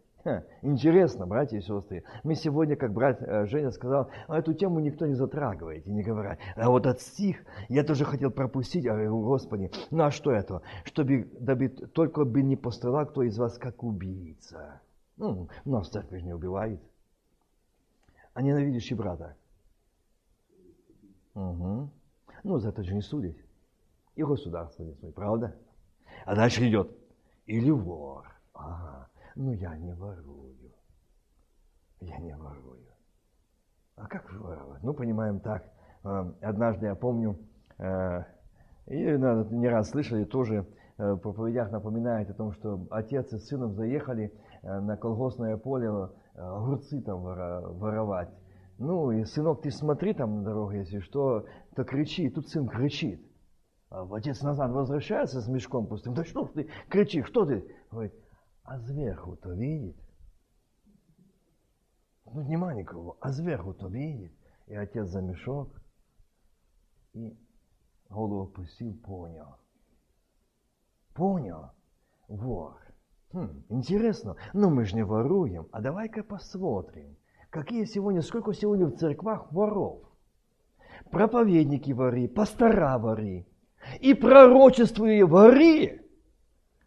[0.63, 2.03] Интересно, братья и сестры.
[2.25, 6.03] Мы сегодня, как брат э, Женя сказал, а эту тему никто не затрагивает и не
[6.03, 6.39] говорит.
[6.57, 7.39] А вот этот стих
[7.69, 10.63] я тоже хотел пропустить, а говорю, Господи, ну а что это?
[10.85, 14.81] Чтобы дабы, только бы не пострадал кто из вас, как убийца.
[15.17, 16.81] Ну, нас церковь не убивает.
[18.35, 19.37] А ненавидящий брата.
[21.35, 21.91] Угу.
[22.45, 23.39] Ну, за это же не судить.
[24.17, 25.57] И государство не судит, правда?
[26.25, 26.91] А дальше идет.
[27.47, 28.27] Или вор.
[28.53, 29.09] Ага.
[29.41, 30.73] Ну, я не ворую.
[32.01, 32.89] Я не ворую.
[33.95, 34.83] А как же воровать?
[34.83, 35.65] Ну, понимаем так.
[36.03, 37.39] Э, однажды я помню,
[37.79, 38.25] э,
[38.87, 40.67] и не раз слышали тоже,
[40.99, 44.35] э, в проповедях напоминает о том, что отец и сыном заехали
[44.65, 45.89] на колгоспное поле
[46.35, 48.31] огурцы там воровать.
[48.79, 52.25] Ну, и сынок, ты смотри там на дорогу, если что, то кричи.
[52.25, 53.25] И тут сын кричит.
[53.89, 56.15] А отец назад возвращается с мешком пустым.
[56.15, 57.65] Да что ж ты кричишь, что ты?
[57.93, 58.15] Говорит,
[58.69, 59.97] а сверху-то видит.
[62.27, 64.33] Ну, нема никого, а сверху-то видит.
[64.67, 65.81] И отец за мешок
[67.15, 67.35] и
[68.11, 69.57] голову опустил, понял.
[71.15, 71.71] Понял,
[72.29, 72.79] вор.
[73.33, 77.17] Хм, интересно, но мы же не воруем, а давай-ка посмотрим,
[77.49, 80.03] какие сегодня, сколько сегодня в церквах воров.
[81.11, 83.47] Проповедники вори, пастора вори,
[84.01, 86.03] и пророчествуя вори.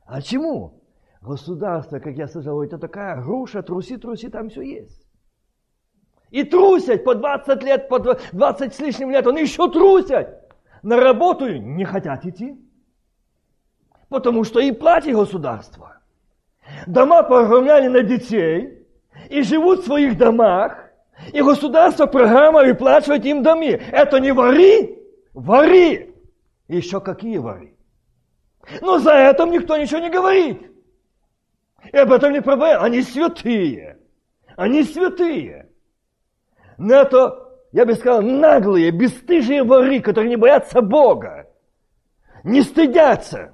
[0.06, 0.81] А чему?
[1.22, 5.08] Государство, как я сказал, это такая груша, труси, труси, там все есть.
[6.32, 10.52] И трусят по 20 лет, по 20 с лишним лет, они еще трусят.
[10.82, 12.58] На работу не хотят идти.
[14.10, 15.98] Потому что и платит государство.
[16.88, 18.88] Дома погромляли на детей
[19.30, 20.78] и живут в своих домах.
[21.34, 23.80] И государство программа выплачивает им доми.
[23.92, 24.98] Это не вори,
[25.34, 26.16] вори.
[26.68, 27.76] Еще какие вори.
[28.82, 30.71] Но за это никто ничего не говорит.
[31.92, 32.84] И об этом не проблема.
[32.84, 33.98] Они святые.
[34.56, 35.70] Они святые.
[36.78, 41.48] Но это, я бы сказал, наглые, бесстыжие воры, которые не боятся Бога.
[42.44, 43.54] Не стыдятся.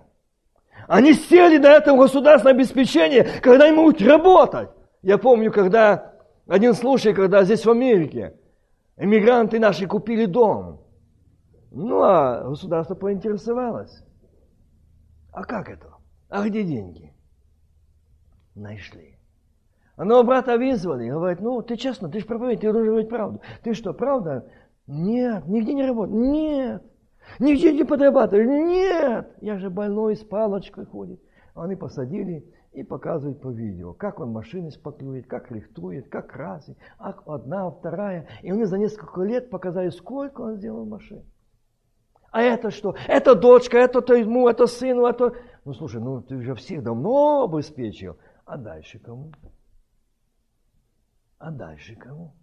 [0.87, 4.69] Они сели на этом государственном обеспечении, когда им могут работать.
[5.01, 6.13] Я помню, когда
[6.47, 8.37] один случай, когда здесь в Америке
[8.95, 10.81] эмигранты наши купили дом.
[11.71, 14.03] Ну, а государство поинтересовалось.
[15.33, 15.93] А как это?
[16.29, 17.13] А где деньги?
[18.57, 19.17] Нашли.
[19.95, 23.41] Одного брата вызвали, говорит, ну, ты честно, ты же проповедник, ты должен говорить правду.
[23.63, 24.47] Ты что, правда?
[24.85, 26.19] Нет, нигде не работает.
[26.19, 26.83] Нет.
[27.39, 28.47] Нигде не подрабатываешь.
[28.47, 29.35] Нет.
[29.41, 31.19] Я же больной с палочкой ходит.
[31.55, 37.15] Они посадили и показывают по видео, как он машины спаклюет, как рихтует, как красит, а
[37.25, 38.27] одна, вторая.
[38.43, 41.23] И они за несколько лет показали, сколько он сделал машин.
[42.31, 42.95] А это что?
[43.07, 45.33] Это дочка, это то ему, это сыну, это...
[45.65, 48.17] Ну, слушай, ну ты же всех давно обеспечил.
[48.47, 49.33] А дальше кому?
[51.37, 52.33] А дальше кому?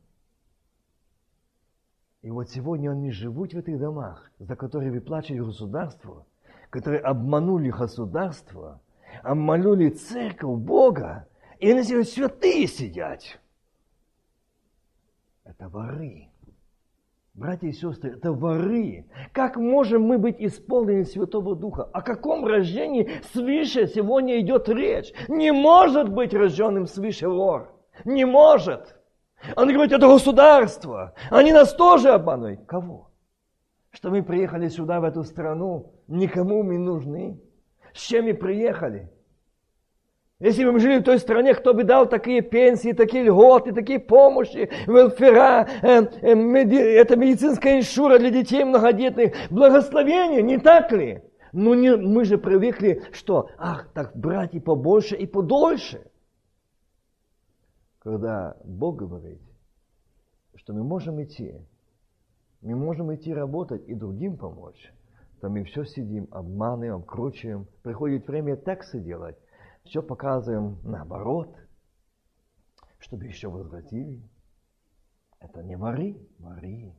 [2.21, 6.27] И вот сегодня они живут в этих домах, за которые выплачивает государство,
[6.69, 8.83] которые обманули государство,
[9.23, 11.27] обманули церковь Бога,
[11.59, 13.23] и они сегодня святые сидят.
[15.45, 16.29] Это воры.
[17.35, 19.07] Братья и сестры, это воры.
[19.32, 21.82] Как можем мы быть исполнены Святого Духа?
[21.82, 25.12] О каком рождении свыше сегодня идет речь?
[25.26, 27.74] Не может быть рожденным свыше вор.
[28.05, 28.97] Не может.
[29.57, 31.12] Он говорит, это государство.
[31.28, 32.66] Они нас тоже обманывают.
[32.66, 33.11] Кого?
[33.91, 37.41] Что мы приехали сюда, в эту страну, никому мы нужны.
[37.93, 39.11] С чем мы приехали?
[40.41, 44.01] Если бы мы жили в той стране, кто бы дал такие пенсии, такие льготы, такие
[44.01, 51.22] помощи, велфера, э, э, меди, это медицинская иншура для детей многодетных, благословение, не так ли?
[51.53, 56.05] Ну не, мы же привыкли, что, ах, так брать и побольше, и подольше.
[58.01, 59.41] когда Бог говорит,
[60.57, 61.55] что мы можем идти,
[62.61, 64.93] мы можем идти работать и другим помочь,
[65.41, 67.66] то мы все сидим, обманываем, кручиваем.
[67.82, 69.37] Приходит время таксы делать,
[69.85, 71.55] все показываем наоборот,
[72.99, 74.22] чтобы еще возвратили.
[75.41, 76.95] Это не вари, вари,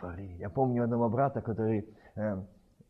[0.00, 0.36] вари.
[0.38, 2.42] Я помню одного брата, который э,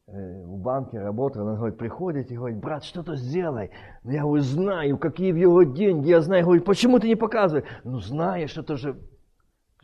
[0.07, 3.73] э, в банке работал, он говорит, приходит и говорит, брат, что-то сделай.
[4.05, 6.45] Ну, я говорю, знаю, какие в его деньги, я знаю.
[6.45, 7.67] Говорит, почему ты не показываешь?
[7.83, 9.01] Ну, знаешь, это же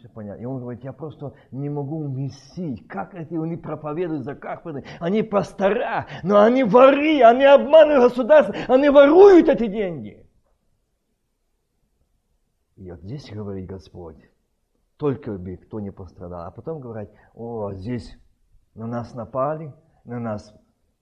[0.04, 0.42] все понятно.
[0.42, 2.86] И он говорит, я просто не могу уместить.
[2.88, 4.84] Как эти они проповедуют за Кахпаны?
[5.00, 10.28] Они пастора, но они воры, они обманывают государство, они воруют эти деньги.
[12.76, 14.18] И вот здесь говорит Господь,
[14.98, 16.46] только бы кто не пострадал.
[16.46, 18.18] А потом говорят, о, здесь
[18.74, 19.72] на нас напали,
[20.04, 20.54] на нас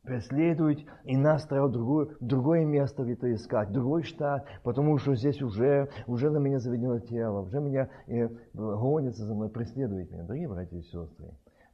[0.03, 5.88] преследуют, и нас треба другое, другое место где-то искать, другой штат, потому что здесь уже,
[6.07, 10.24] уже на меня заведено тело, уже меня э, гонится за мной, преследует меня.
[10.24, 11.30] Дорогие братья и сестры,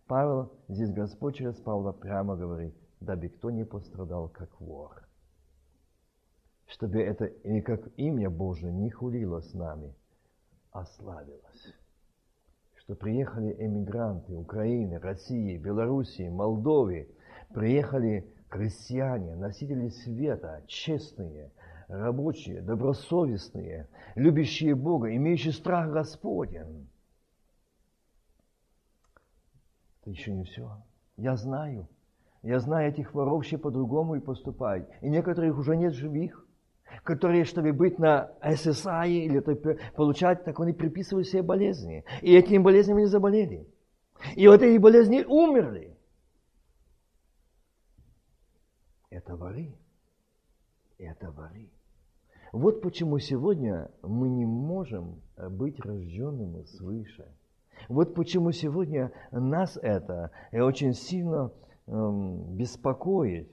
[0.07, 5.09] Павел, здесь Господь через Павла прямо говорит, дабы кто не пострадал, как вор.
[6.67, 9.95] Чтобы это и как имя Божие не хулило с нами,
[10.71, 11.75] а славилось.
[12.75, 17.09] Что приехали эмигранты Украины, России, Белоруссии, Молдовы,
[17.53, 21.51] приехали крестьяне, носители света, честные,
[21.89, 26.89] рабочие, добросовестные, любящие Бога, имеющие страх Господен.
[30.01, 30.71] Это еще не все.
[31.17, 31.89] Я знаю.
[32.43, 34.89] Я знаю этих воров вообще по-другому и поступают.
[35.03, 36.47] И некоторых уже нет живых,
[37.03, 39.41] которые, чтобы быть на ССА или
[39.97, 42.05] получать, так они приписывают себе болезни.
[42.23, 43.67] И этими болезнями не заболели.
[44.37, 45.98] И вот эти болезни умерли.
[49.29, 49.77] Это воры.
[50.97, 51.69] Это воры.
[52.51, 57.31] Вот почему сегодня мы не можем быть рожденными свыше.
[57.91, 61.53] Вот почему сегодня нас это очень сильно
[61.89, 63.53] эм, беспокоит.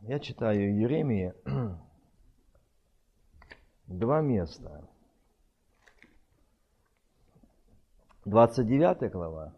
[0.00, 1.34] Я читаю Еремии
[3.86, 4.88] два места.
[8.24, 9.57] 29 глава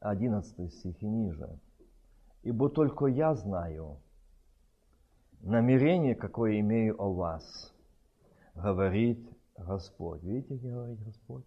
[0.00, 1.58] 11 стих и ниже.
[2.42, 4.00] «Ибо только я знаю
[5.40, 7.74] намерение, какое имею о вас,
[8.54, 9.20] говорит
[9.56, 10.22] Господь».
[10.22, 11.44] Видите, где говорит Господь?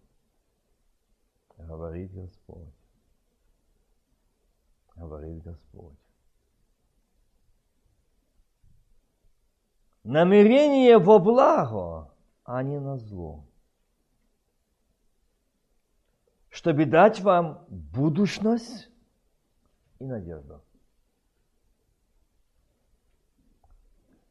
[1.58, 2.74] Говорит Господь.
[4.94, 5.98] Говорит Господь.
[10.04, 12.12] Намерение во благо,
[12.44, 13.44] а не на зло
[16.54, 18.88] чтобы дать вам будущность
[19.98, 20.62] и надежду.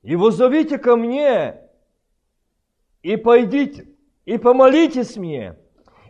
[0.03, 1.59] И воззовите ко мне,
[3.01, 3.89] и пойдите,
[4.23, 5.57] и помолитесь мне,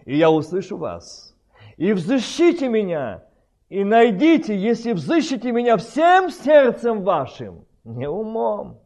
[0.06, 1.36] и я услышу вас.
[1.78, 3.26] И взыщите меня,
[3.70, 8.80] и найдите, если взыщите меня всем сердцем вашим, не умом,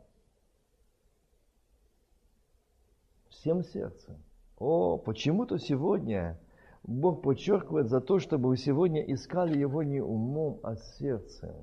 [3.27, 4.23] всем сердцем.
[4.57, 6.39] О, почему-то сегодня
[6.87, 11.53] Бог подчеркивает за то, чтобы вы сегодня искали Его не умом, а сердцем.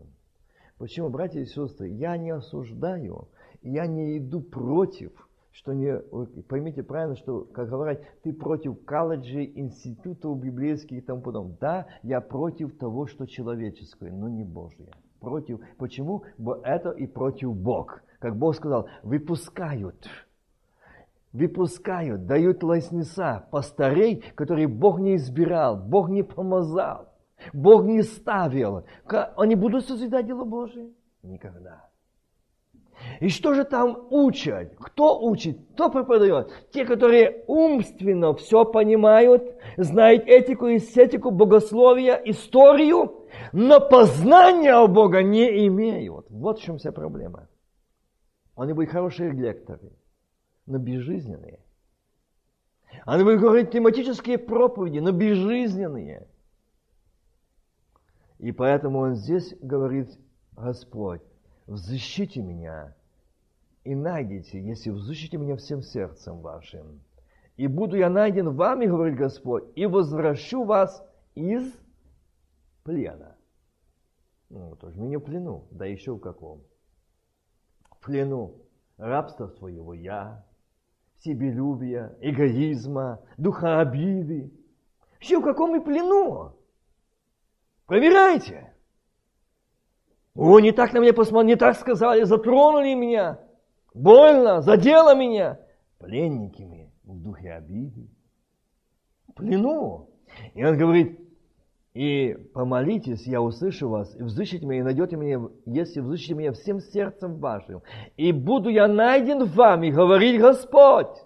[0.77, 3.29] Почему, братья и сестры, я не осуждаю,
[3.63, 5.13] я не иду против,
[5.51, 5.99] что не,
[6.43, 11.57] поймите правильно, что, как говорят, ты против колледжей, институтов библейских и тому подобное.
[11.59, 14.93] Да, я против того, что человеческое, но не Божье.
[15.21, 15.61] Против.
[15.79, 16.25] Почему?
[16.37, 18.03] Бо это и против Бог.
[18.19, 20.07] Как Бог сказал, выпускают
[21.35, 27.09] выпускают, дают лоснеса пастырей, которые Бог не избирал, Бог не помазал,
[27.53, 28.87] Бог не ставил.
[29.37, 30.91] Они будут созидать дело Божие?
[31.23, 31.91] Никогда.
[33.21, 34.77] И что же там учат?
[34.77, 35.59] Кто учит?
[35.73, 36.53] Кто преподает?
[36.73, 39.43] Те, которые умственно все понимают,
[39.77, 46.27] знают этику эстетику, богословия, историю, но познания Бога не имеют.
[46.31, 47.49] Вот в чем вся проблема.
[48.57, 49.91] Они будут хорошие лекторы
[50.67, 51.61] но безжизненные.
[53.05, 56.29] Они будут говорить тематические проповеди, но безжизненные.
[58.39, 60.09] И поэтому он здесь говорит,
[60.53, 61.23] Господь,
[61.67, 62.95] взыщите меня
[63.85, 67.01] и найдите, если взыщите меня всем сердцем вашим.
[67.57, 71.73] И буду я найден вами, говорит Господь, и возвращу вас из
[72.83, 73.37] плена.
[74.51, 76.63] Ну, тоже меня в плену, да еще в каком?
[77.91, 78.63] В плену
[78.97, 80.45] рабства своего я,
[81.25, 84.53] себелюбия, эгоизма, духа обиды.
[85.19, 86.53] Все в каком и плену.
[87.87, 88.75] Проверяйте.
[90.35, 93.41] О, не так на меня посмотрели, не так сказали, затронули меня.
[93.95, 95.61] Больно, задело меня.
[95.99, 98.09] Пленниками в духе обиды.
[99.35, 100.11] Плену.
[100.55, 101.21] И он говорит,
[101.95, 106.81] и помолитесь, я услышу вас, и взыщите меня, и найдете меня, если взыщите меня всем
[106.81, 107.83] сердцем вашим.
[108.17, 111.17] И буду я найден вами, говорит Господь.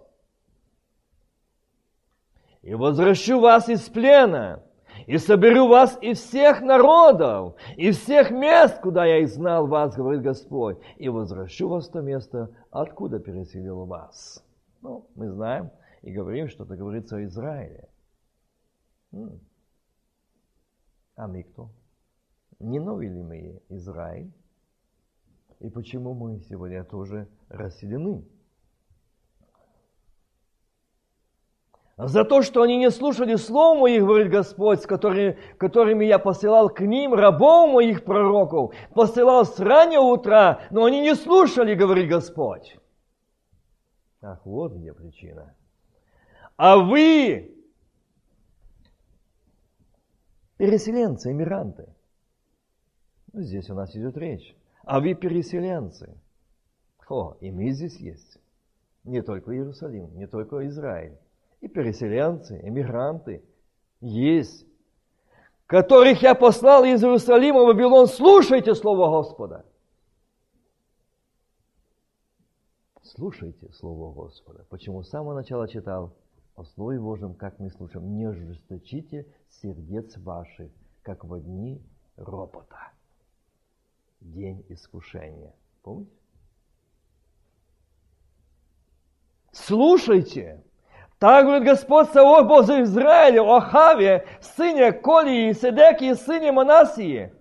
[2.61, 4.63] И возвращу вас из плена,
[5.07, 10.77] и соберу вас из всех народов, из всех мест, куда я изгнал вас, говорит Господь,
[10.99, 14.45] и возвращу вас в то место, откуда переселил вас.
[14.83, 15.71] Ну, мы знаем
[16.03, 17.89] и говорим, что это говорится о Израиле.
[21.19, 21.69] А мы кто?
[22.61, 24.33] Не новый ли мы Израиль?
[25.59, 28.25] И почему мы сегодня тоже расселены?
[31.97, 36.71] За то, что они не слушали слов моих, говорит Господь, с которыми, которыми я посылал
[36.71, 42.79] к ним рабов моих пророков, посылал с раннего утра, но они не слушали, говорит Господь.
[44.23, 45.57] Ах, вот где причина.
[46.57, 47.58] А вы,
[50.59, 51.89] переселенцы, эмиранты,
[53.33, 54.55] ну, здесь у нас идет речь,
[54.85, 56.15] а вы переселенцы.
[57.09, 58.39] О, и мы здесь есть.
[59.05, 61.17] Не только Иерусалим, не только Израиль
[61.61, 63.43] и переселенцы, эмигранты
[64.01, 64.67] есть,
[65.67, 68.07] которых я послал из Иерусалима в Вавилон.
[68.07, 69.65] Слушайте Слово Господа.
[73.03, 74.67] Слушайте Слово Господа.
[74.69, 76.13] Почему с самого начала читал
[76.65, 78.17] Слове Божьем, как мы слушаем.
[78.17, 80.71] Не ожесточите сердец ваших,
[81.03, 81.81] как в дни
[82.17, 82.93] ропота.
[84.21, 85.55] День искушения.
[85.83, 86.13] Помните?
[89.53, 90.63] Слушайте.
[91.19, 97.33] Так говорит Господь Савов Божий Израиля о Ахаве, сыне Колии, Седеки, сыне Манасии,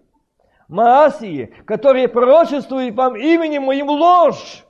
[0.67, 4.66] Маасии, которые пророчествуют вам именем моим ложь.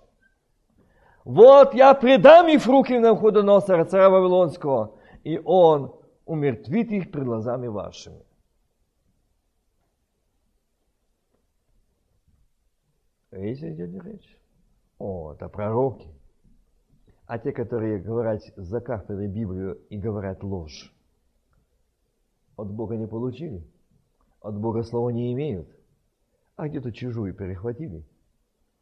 [1.28, 7.68] Вот я предам их в руки Навходоносора, царя Вавилонского, и он умертвит их пред глазами
[7.68, 8.24] вашими.
[13.32, 14.38] Видите, идет речь?
[15.00, 16.08] О, это пророки.
[17.26, 20.96] А те, которые говорят за кафедрой Библию и говорят ложь,
[22.56, 23.70] от Бога не получили,
[24.40, 25.68] от Бога слова не имеют,
[26.56, 28.06] а где-то чужую перехватили.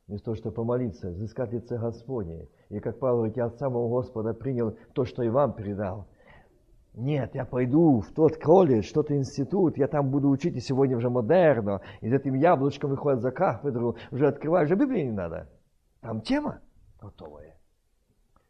[0.08, 2.48] Вместо того, чтобы помолиться, взыскать лице Господне.
[2.70, 6.08] И как Павел говорит, я от самого Господа принял то, что и вам передал.
[6.94, 11.10] Нет, я пойду в тот колледж, тот институт, я там буду учить, и сегодня уже
[11.10, 15.50] модерно, и за этим яблочком выходят за кафедру, уже открываю, уже Библии не надо.
[16.00, 16.62] Там тема
[17.02, 17.58] готовая.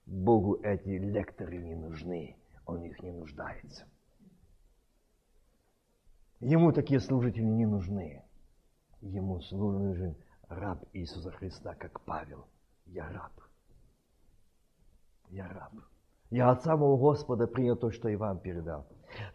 [0.05, 2.35] Богу эти лекторы не нужны,
[2.65, 3.85] Он их не нуждается.
[6.39, 8.21] Ему такие служители не нужны.
[9.01, 10.15] Ему нужен
[10.49, 12.45] раб Иисуса Христа, как Павел.
[12.85, 13.31] Я раб.
[15.29, 15.73] Я раб.
[16.29, 18.85] Я от самого Господа принял то, что и вам передал.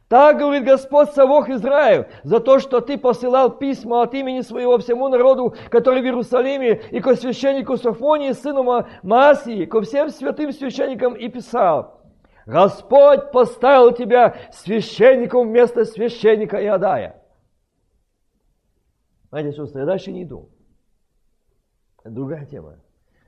[0.09, 5.09] Так говорит Господь Савох Израиль, за то, что ты посылал письма от имени своего всему
[5.09, 11.29] народу, который в Иерусалиме, и ко священнику Софонии, сыну Маасии, ко всем святым священникам и
[11.29, 12.01] писал,
[12.45, 17.23] Господь поставил тебя священником вместо священника Иадая.
[19.31, 20.51] Знаете, сестры, я дальше не иду.
[22.05, 22.79] Другая тема.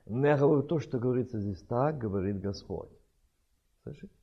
[0.05, 1.61] Я говорю то, что говорится здесь.
[1.63, 2.89] Так говорит Господь.
[3.83, 4.13] Слышите?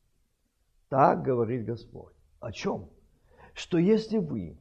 [0.89, 2.15] Так говорит Господь.
[2.41, 2.91] О чем?
[3.55, 4.59] Что если вы,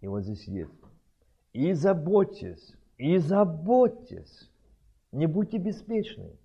[0.00, 0.72] и вот здесь есть,
[1.52, 4.50] и заботьтесь, и заботьтесь,
[5.12, 6.38] не будьте беспечны,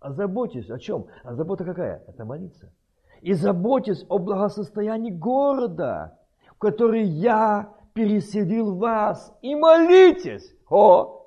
[0.00, 1.06] а заботьтесь о чем?
[1.22, 2.02] А забота какая?
[2.06, 2.72] Это молиться.
[3.20, 6.18] И заботьтесь о благосостоянии города,
[6.54, 10.54] в который я переселил вас, и молитесь.
[10.70, 11.26] О,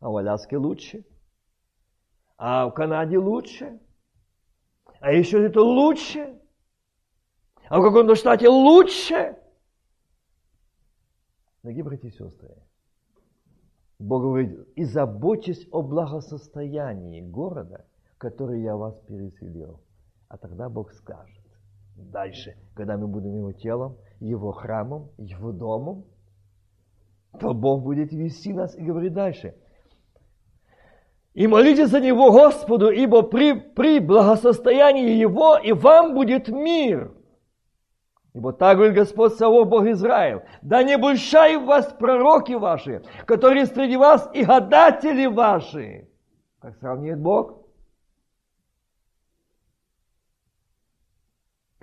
[0.00, 1.04] а в Аляске лучше,
[2.38, 3.78] а в Канаде лучше,
[5.00, 6.40] а еще это лучше,
[7.68, 9.36] а в каком-то штате лучше.
[11.62, 12.56] Дорогие братья и сестры,
[13.98, 17.86] Бог говорит, и заботьтесь о благосостоянии города,
[18.16, 19.82] который я вас переселил.
[20.28, 21.45] А тогда Бог скажет
[21.96, 26.04] дальше, когда мы будем его телом, его храмом, его домом,
[27.38, 29.54] то Бог будет вести нас и говорить дальше–
[31.36, 37.12] и молитесь за него Господу, ибо при, при благосостоянии его и вам будет мир.
[38.32, 43.98] Ибо так говорит Господь Савов, Бог Израиль, да не большай вас пророки ваши, которые среди
[43.98, 46.08] вас и гадатели ваши.
[46.58, 47.65] Как сравнивает Бог?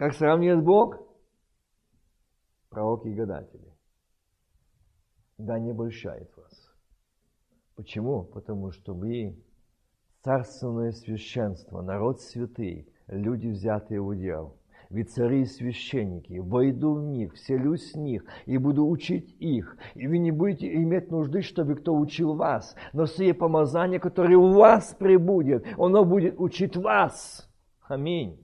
[0.04, 1.00] Как сравнивает Бог?
[2.68, 3.74] пророки и гадатели.
[5.38, 6.74] Да не обольщает вас.
[7.78, 8.24] Почему?
[8.24, 9.42] Потому что вы
[10.22, 14.58] царственное священство, народ святый, люди, взятые в удел.
[14.90, 19.78] Ведь цари и священники, войду в них, вселюсь с них и буду учить их.
[19.96, 22.76] И вы не будете иметь нужды, чтобы кто учил вас.
[22.92, 27.50] Но сие помазание, которое у вас прибудет, оно будет учить вас.
[27.88, 28.44] Аминь.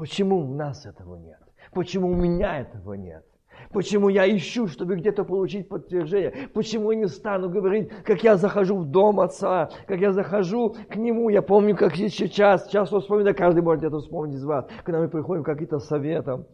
[0.00, 1.38] Почему у нас этого нет?
[1.72, 3.22] Почему у меня этого нет?
[3.70, 6.48] Почему я ищу, чтобы где-то получить подтверждение?
[6.54, 10.96] Почему я не стану говорить, как я захожу в дом отца, как я захожу к
[10.96, 11.28] нему?
[11.28, 15.42] Я помню, как сейчас, часто вспоминаю, каждый может это вспомнить из вас, когда мы приходим
[15.42, 16.46] к каким-то советам,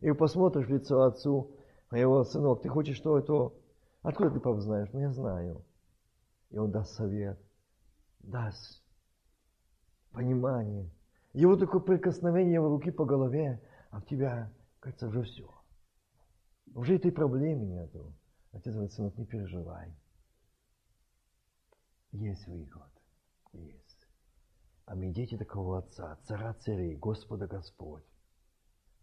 [0.00, 1.56] и посмотришь в лицо отцу,
[1.90, 3.52] а его сынок, ты хочешь то то.
[4.02, 4.90] Откуда ты пап знаешь?
[4.92, 5.64] Ну, я знаю.
[6.50, 7.36] И он даст совет,
[8.20, 8.80] даст
[10.12, 10.88] понимание.
[11.36, 13.60] Его такое прикосновение его руки по голове,
[13.90, 15.46] а в тебя, кажется, уже все.
[16.74, 18.14] Уже этой проблемы нету.
[18.52, 19.94] Отец говорит, сынок, не переживай.
[22.12, 22.90] Есть выход.
[23.52, 24.08] Есть.
[24.86, 28.06] А мы дети такого Отца, Цара царей, Господа Господь.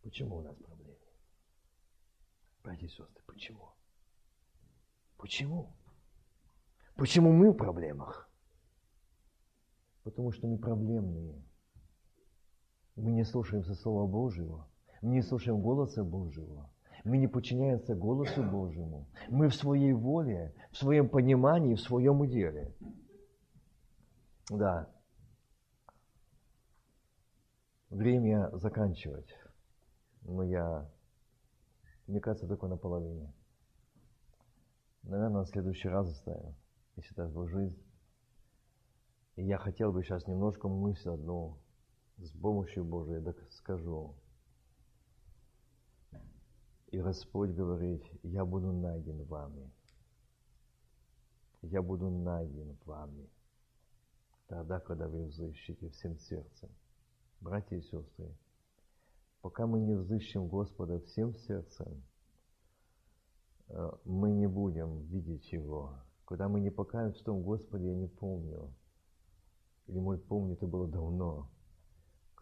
[0.02, 0.98] Почему у нас проблемы?
[2.64, 3.70] Братья и сестры, почему?
[5.18, 5.76] Почему?
[6.96, 8.28] Почему мы в проблемах?
[10.02, 11.53] Потому что мы проблемные.
[12.96, 14.68] Мы не слушаемся Слова Божьего,
[15.02, 16.70] мы не слушаем голоса Божьего.
[17.04, 19.10] Мы не подчиняемся голосу Божьему.
[19.30, 22.74] Мы в своей воле, в своем понимании, в своем уделе.
[24.50, 24.90] Да.
[27.90, 29.28] Время заканчивать.
[30.22, 30.90] Но я,
[32.08, 33.34] мне кажется, только наполовине.
[35.04, 36.56] Наверное, на следующий раз оставим,
[36.96, 37.78] если так Бог жизнь.
[39.36, 41.58] И я хотел бы сейчас немножко мысль одну
[42.18, 44.16] с помощью Божией так скажу.
[46.92, 49.72] И Господь говорит, я буду найден вами.
[51.62, 53.30] Я буду найден вами.
[54.48, 56.70] Тогда, когда вы взыщете всем сердцем.
[57.40, 58.38] Братья и сестры,
[59.42, 62.04] пока мы не взыщем Господа всем сердцем,
[63.70, 65.96] э, мы не будем видеть Его.
[66.26, 68.74] Когда мы не покаемся в том, Господи, я не помню.
[69.88, 71.50] Или, может, помню, это было давно.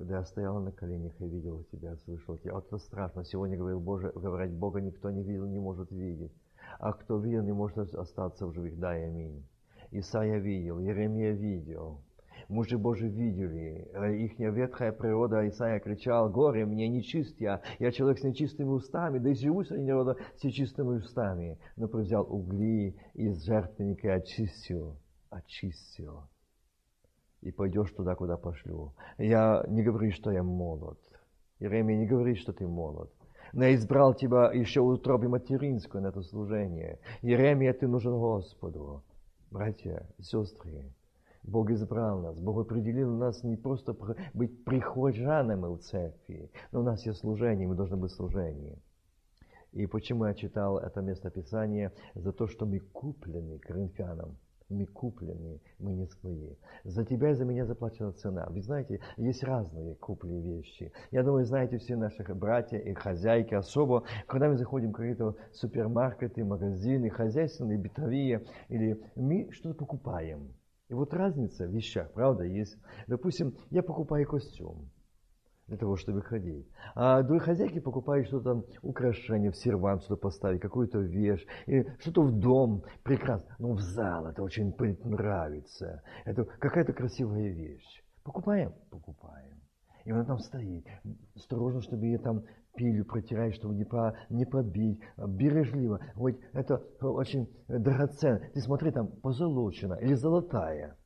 [0.01, 2.55] Когда я стоял на коленях и видел тебя, слышал тебя.
[2.55, 3.23] Вот это страшно.
[3.23, 6.31] Сегодня говорил Боже, говорить Бога никто не видел, не может видеть.
[6.79, 8.79] А кто видел, не может остаться в живых.
[8.79, 9.45] Да, аминь.
[9.91, 12.01] Исаия видел, Еремия видел.
[12.49, 13.87] Мужи Божьи видели,
[14.25, 19.29] их ветхая природа, Исаия кричал, горе мне, нечист я, я человек с нечистыми устами, да
[19.29, 21.59] и живу среди народа с нечистыми устами.
[21.75, 24.97] Но взял угли из жертвенника и очистил,
[25.29, 26.23] очистил
[27.41, 28.93] и пойдешь туда, куда пошлю.
[29.17, 30.99] Я не говорю, что я молод.
[31.59, 33.11] Иеремия не говорит, что ты молод.
[33.53, 36.99] Но я избрал тебя еще в утробе материнскую на это служение.
[37.21, 39.03] Иеремия, ты нужен Господу.
[39.49, 40.93] Братья, сестры,
[41.43, 43.95] Бог избрал нас, Бог определил нас не просто
[44.33, 48.79] быть прихожанами в церкви, но у нас есть служение, мы должны быть служением.
[49.73, 51.91] И почему я читал это местописание?
[52.13, 54.37] За то, что мы куплены коринфянам
[54.71, 56.55] мы куплены, мы не свои.
[56.83, 58.47] За тебя и за меня заплачена цена.
[58.49, 60.91] Вы знаете, есть разные купленные вещи.
[61.11, 66.43] Я думаю, знаете все наши братья и хозяйки особо, когда мы заходим в какие-то супермаркеты,
[66.43, 70.53] магазины, хозяйственные, бытовые, или мы что-то покупаем.
[70.89, 72.77] И вот разница в вещах, правда, есть.
[73.07, 74.89] Допустим, я покупаю костюм
[75.71, 76.67] для того, чтобы ходить.
[76.95, 82.37] А другой хозяйки покупают что-то, украшение в сервант, что поставить, какую-то вещь, и что-то в
[82.37, 83.55] дом, прекрасно.
[83.57, 86.03] Но в зал это очень нравится.
[86.25, 88.03] Это какая-то красивая вещь.
[88.23, 88.73] Покупаем?
[88.89, 89.61] Покупаем.
[90.03, 90.85] И она там стоит.
[91.35, 92.43] Осторожно, чтобы ее там
[92.75, 94.99] пилю протирать, чтобы не, по, не побить.
[95.15, 96.01] Бережливо.
[96.15, 98.41] Вот это очень драгоценно.
[98.53, 100.97] Ты смотри, там позолочена или золотая.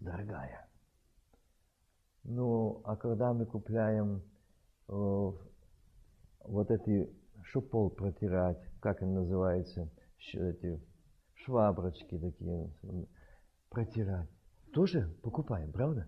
[0.00, 0.67] Дорогая.
[2.30, 4.20] Ну, а когда мы купляем
[4.86, 5.32] э,
[6.44, 7.10] вот эти,
[7.44, 9.88] что пол протирать, как они называются,
[10.34, 10.78] эти
[11.36, 12.70] шваброчки такие,
[13.70, 14.28] протирать,
[14.74, 16.06] тоже покупаем, правда?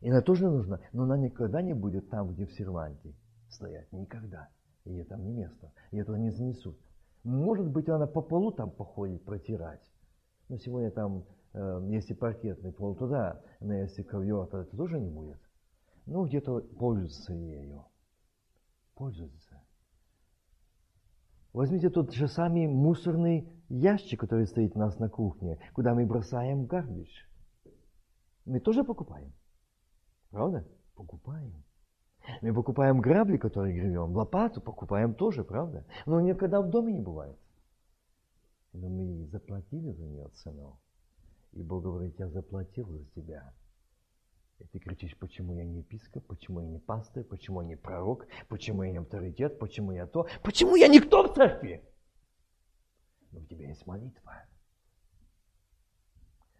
[0.00, 3.14] И она тоже нужна, но она никогда не будет там, где в серванте
[3.50, 4.48] стоять, никогда.
[4.86, 6.80] Ее там не место, ее туда не занесут.
[7.22, 9.82] Может быть, она по полу там походит протирать,
[10.48, 15.10] но сегодня там, э, если паркетный пол туда, но если ковер, то это тоже не
[15.10, 15.38] будет
[16.10, 17.86] ну, где-то пользуются ею.
[18.96, 19.62] Пользуются.
[21.52, 26.66] Возьмите тот же самый мусорный ящик, который стоит у нас на кухне, куда мы бросаем
[26.66, 27.10] гарбич.
[28.44, 29.32] Мы тоже покупаем.
[30.30, 30.66] Правда?
[30.96, 31.62] Покупаем.
[32.42, 35.86] Мы покупаем грабли, которые гребем, лопату покупаем тоже, правда?
[36.06, 37.38] Но никогда в доме не бывает.
[38.72, 40.80] Но мы заплатили за нее цену.
[41.52, 43.52] И Бог говорит, я заплатил за тебя.
[44.60, 48.26] И ты кричишь, почему я не епископ, почему я не пастор, почему я не пророк,
[48.48, 51.82] почему я не авторитет, почему я то, почему я никто в церкви?
[53.32, 54.44] Но у тебя есть молитва.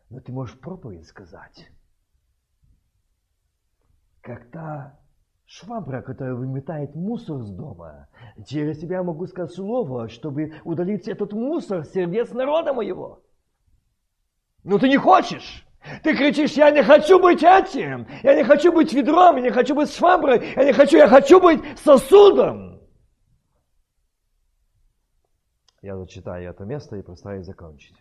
[0.09, 1.70] Но ты можешь проповедь сказать.
[4.22, 4.98] Как та
[5.44, 8.09] швабра, которая выметает мусор с дома.
[8.46, 13.22] Через тебя я могу сказать слово, чтобы удалить этот мусор сердец народа моего.
[14.64, 15.66] Но ты не хочешь.
[16.03, 19.74] Ты кричишь, я не хочу быть этим, я не хочу быть ведром, я не хочу
[19.74, 22.81] быть шваброй, я не хочу, я хочу быть сосудом.
[25.83, 27.97] Я зачитаю это место и постараюсь закончить.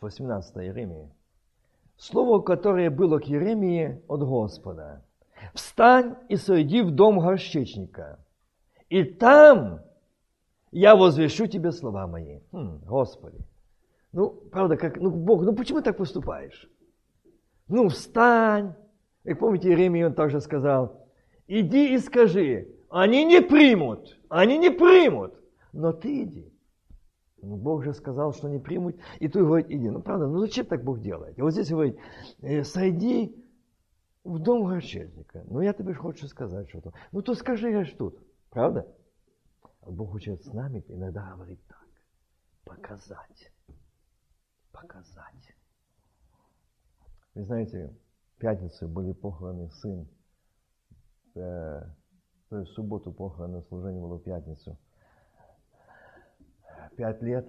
[0.00, 1.10] 18 Иеремии.
[1.96, 5.04] Слово, которое было к Еремии от Господа.
[5.54, 8.18] «Встань и сойди в дом горщичника,
[8.90, 9.80] и там
[10.70, 12.40] я возвещу тебе слова мои».
[12.52, 13.38] Хм, Господи,
[14.12, 16.68] ну, правда, как, ну, Бог, ну почему так поступаешь?
[17.68, 18.74] Ну, встань.
[19.24, 21.06] И помните, Иеремия он также сказал,
[21.46, 25.34] иди и скажи, они не примут, они не примут,
[25.72, 26.52] но ты иди.
[27.42, 29.88] Ну, Бог же сказал, что не примут, и ты говорит, иди.
[29.88, 31.38] Ну, правда, ну зачем так Бог делает?
[31.38, 31.96] И вот здесь говорит,
[32.42, 33.34] «Э, сойди
[34.24, 35.44] в дом горчетника.
[35.48, 36.92] Ну, я тебе хочу сказать что-то.
[37.12, 38.18] Ну, то скажи, я ж тут.
[38.50, 38.86] Правда?
[39.80, 41.86] А Бог хочет с нами иногда говорить так.
[42.64, 43.49] Показать
[44.80, 45.54] показать.
[47.34, 47.92] Вы знаете,
[48.36, 50.06] в пятницу были похороны сын.
[51.34, 51.82] Э,
[52.48, 54.76] то есть в субботу похороны, служение было в пятницу.
[56.96, 57.46] Пять лет,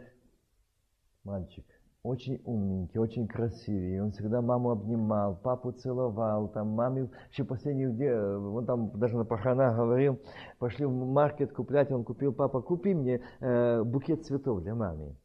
[1.23, 1.65] мальчик,
[2.03, 4.01] очень умненький, очень красивый.
[4.01, 9.25] Он всегда маму обнимал, папу целовал, там маме, еще последний где, он там даже на
[9.25, 10.19] похоронах говорил,
[10.59, 15.15] пошли в маркет куплять, он купил, папа, купи мне э, букет цветов для мамы.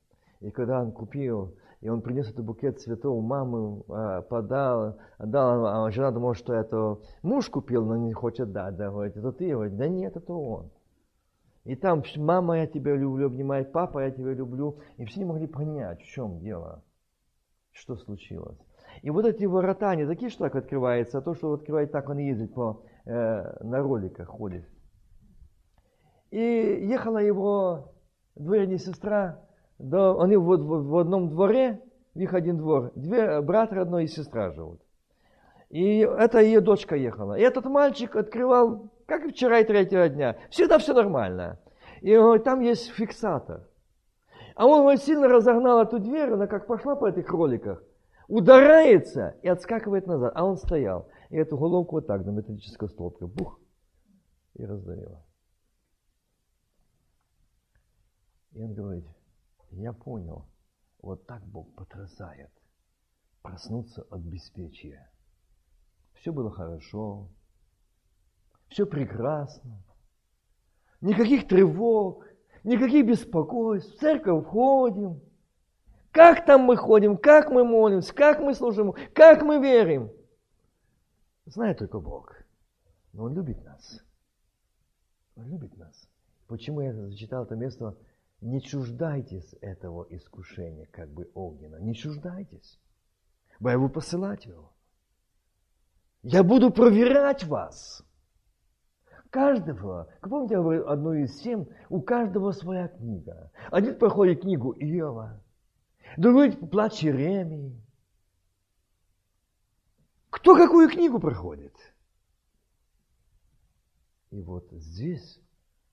[0.40, 1.54] И когда он купил,
[1.87, 6.99] и он принес этот букет цветов, маму э, подал, отдал, а жена думала, что это
[7.22, 10.72] муж купил, но не хочет дать, да, говорит, это ты, говорит, да нет, это он.
[11.62, 14.80] И там мама, я тебя люблю, обнимает, папа, я тебя люблю.
[14.97, 16.82] И все не могли понять, в чем дело,
[17.70, 18.59] что случилось.
[19.03, 22.18] И вот эти ворота, не такие, что так открывается, а то, что открывает так, он
[22.18, 24.68] ездит по, э, на роликах, ходит.
[26.32, 27.93] И ехала его
[28.34, 29.45] двоюродная сестра
[29.79, 31.83] да, они вот в, одном дворе,
[32.14, 34.81] в их один двор, две брат родной и сестра живут.
[35.68, 37.35] И это ее дочка ехала.
[37.39, 41.59] И этот мальчик открывал, как и вчера и третьего дня, всегда все нормально.
[42.01, 43.68] И говорит, там есть фиксатор.
[44.55, 47.83] А он вот сильно разогнал эту дверь, она как пошла по этих роликах,
[48.29, 50.33] ударяется и отскакивает назад.
[50.35, 51.09] А он стоял.
[51.29, 53.61] И эту головку вот так на металлической столбке, бух,
[54.55, 55.22] и раздавила.
[58.53, 59.05] И он говорит,
[59.71, 60.47] я понял,
[61.01, 62.51] вот так Бог потрясает.
[63.43, 65.11] Проснуться от беспечия.
[66.14, 67.29] Все было хорошо,
[68.69, 69.83] все прекрасно,
[71.01, 72.27] никаких тревог,
[72.64, 73.95] никаких беспокойств.
[73.95, 75.21] В церковь ходим.
[76.11, 80.11] Как там мы ходим, как мы молимся, как мы служим, как мы верим.
[81.45, 82.35] Знает только Бог.
[83.12, 84.03] Но Он любит нас.
[85.37, 86.09] Он любит нас.
[86.47, 87.97] Почему я зачитал это место
[88.47, 91.76] не чуждайтесь этого искушения, как бы огненно.
[91.76, 92.80] Не чуждайтесь.
[93.59, 94.72] Бо я буду посылать его.
[96.22, 98.05] Я буду проверять вас.
[99.30, 103.51] Каждого, как помните, я говорю одну из семь, у каждого своя книга.
[103.70, 105.42] Один проходит книгу Иова,
[106.16, 107.82] другой плач Иеремии.
[110.30, 111.74] Кто какую книгу проходит?
[114.30, 115.40] И вот здесь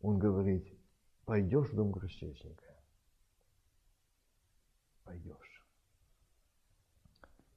[0.01, 0.73] он говорит,
[1.26, 2.76] Пойдешь в дом грешечника.
[5.04, 5.66] Пойдешь.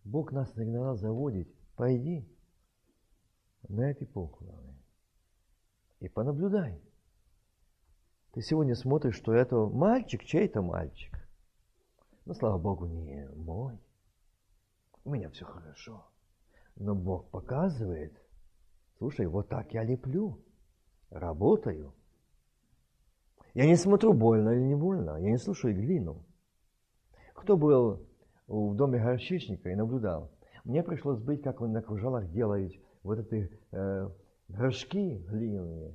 [0.04, 1.48] Бог нас иногда заводит.
[1.74, 2.26] Пойди
[3.68, 4.76] на эти похороны
[5.98, 6.80] и понаблюдай.
[8.32, 11.28] Ты сегодня смотришь, что это мальчик, чей-то мальчик.
[12.24, 13.78] Ну, слава Богу, не мой.
[15.04, 16.06] У меня все хорошо.
[16.76, 18.16] Но Бог показывает,
[18.98, 20.40] слушай, вот так я леплю,
[21.10, 21.92] работаю–
[23.56, 25.16] я не смотрю, больно или не больно.
[25.16, 26.22] Я не слушаю глину.
[27.32, 28.06] Кто был
[28.46, 30.30] в доме горчичника и наблюдал?
[30.64, 34.10] Мне пришлось быть, как он на кружалах делает вот эти э,
[34.48, 35.94] горшки глиняные,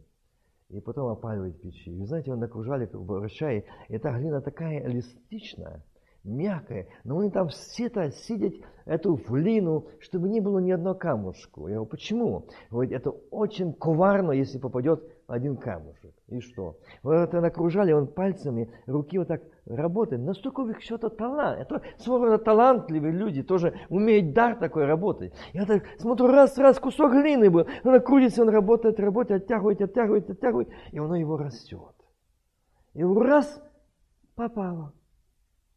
[0.70, 1.94] и потом опаливать печи.
[1.94, 5.84] Вы знаете, он на кружале вращает, и эта глина такая эластичная,
[6.24, 8.54] мягкое, но они там все-то сидят
[8.86, 11.68] эту глину, чтобы не было ни одного камушку.
[11.68, 12.48] Я говорю, почему?
[12.72, 16.14] Говорит, это очень коварно, если попадет один камушек.
[16.28, 16.78] И что?
[17.04, 20.22] Вот это окружали, он пальцами, руки вот так работает.
[20.22, 21.60] Настолько у них что-то талант.
[21.60, 25.34] Это своего талантливые люди, тоже умеют дар такой работать.
[25.54, 27.66] Я так смотрю, раз, раз, кусок глины был.
[27.84, 31.96] Он крутится, он работает, работает, оттягивает, оттягивает, оттягивает, и оно его растет.
[32.94, 33.62] И раз,
[34.36, 34.94] попало.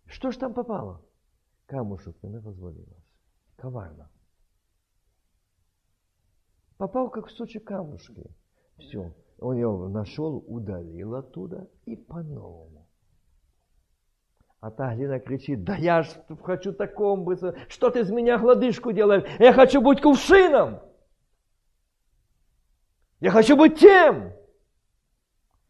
[0.07, 1.01] Что ж там попало?
[1.67, 3.07] Камушек не развалилось.
[3.57, 4.11] Коварно.
[6.77, 8.35] Попал как кусочек камушки.
[8.79, 9.15] Все.
[9.39, 12.89] Он его нашел, удалил оттуда и по-новому.
[14.61, 16.09] А та глина кричит, да я ж
[16.43, 19.25] хочу таком быть, что ты из меня гладышку делаешь?
[19.39, 20.81] Я хочу быть кувшином.
[23.21, 24.33] Я хочу быть тем.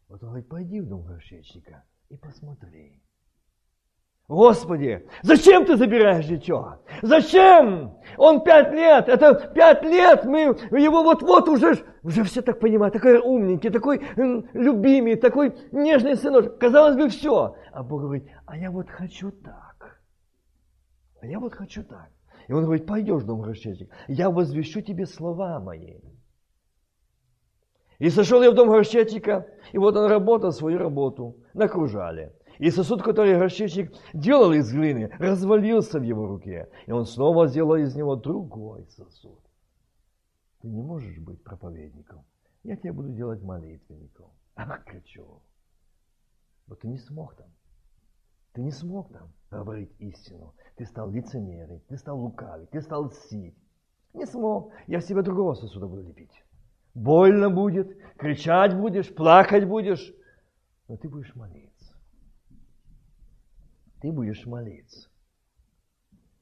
[0.07, 3.01] Вот он говорит, пойди в дом горшечника и посмотри.
[4.27, 6.79] Господи, зачем ты забираешь дитё?
[7.03, 7.95] Зачем?
[8.17, 13.19] Он пять лет, это пять лет, мы его вот-вот уже, уже все так понимают, такой
[13.19, 16.57] умненький, такой любимый, такой нежный сынок.
[16.57, 17.55] Казалось бы, все.
[17.71, 20.01] А Бог говорит, а я вот хочу так.
[21.21, 22.09] А я вот хочу так.
[22.47, 25.99] И он говорит, пойдешь, дом горшечник, я возвещу тебе слова мои.
[27.99, 32.33] И сошел я в дом горшечника, и вот он работал свою работу, накружали.
[32.59, 36.69] И сосуд, который горчичник делал из глины, развалился в его руке.
[36.85, 39.39] И он снова сделал из него другой сосуд.
[40.61, 42.25] Ты не можешь быть проповедником.
[42.63, 44.31] Я тебя буду делать молитвенником.
[44.55, 45.41] Ах, кричу.
[46.67, 47.47] Вот ты не смог там.
[48.53, 50.53] Ты не смог там говорить истину.
[50.77, 53.55] Ты стал лицемерить, ты стал лукавить, ты стал сить.
[54.13, 54.71] Не смог.
[54.87, 56.43] Я в себя другого сосуда буду лепить.
[56.93, 60.13] Больно будет, кричать будешь, плакать будешь,
[60.87, 61.74] но ты будешь молиться
[64.05, 65.09] ты будешь молиться.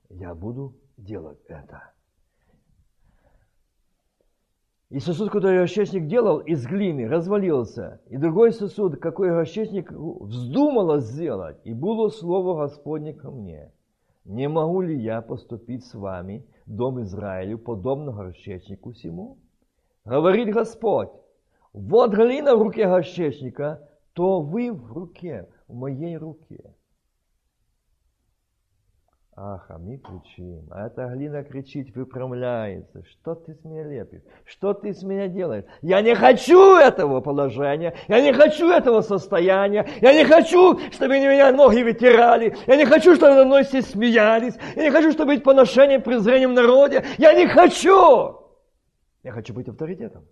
[0.10, 1.94] Я буду делать это.
[4.90, 8.02] И сосуд, который расчетник делал из глины, развалился.
[8.08, 11.58] И другой сосуд, какой расчетник вздумало сделать.
[11.64, 13.72] И было слово Господне ко мне.
[14.26, 19.38] Не могу ли я поступить с вами, дом Израилю, подобно горчечнику всему?
[20.04, 21.12] Говорит Господь,
[21.72, 26.74] вот глина в руке горчечника, то вы в руке, в моей руке.
[29.36, 33.04] Ах, а мы кричим, а эта глина кричит, выпрямляется.
[33.04, 34.22] Что ты с меня лепишь?
[34.46, 35.66] Что ты с меня делаешь?
[35.82, 41.52] Я не хочу этого положения, я не хочу этого состояния, я не хочу, чтобы меня
[41.52, 45.44] ноги вытирали, я не хочу, чтобы надо мной все смеялись, я не хочу, чтобы быть
[45.44, 47.04] поношением, презрением народе.
[47.18, 48.38] Я не хочу!
[49.24, 50.26] Я хочу быть авторитетом.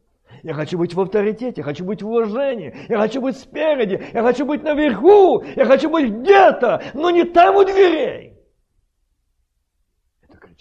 [0.43, 4.21] Я хочу быть в авторитете, я хочу быть в уважении, я хочу быть спереди, я
[4.21, 8.30] хочу быть наверху, я хочу быть где-то, но не там у дверей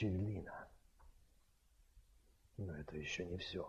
[0.00, 0.44] через
[2.56, 3.68] Но это еще не все.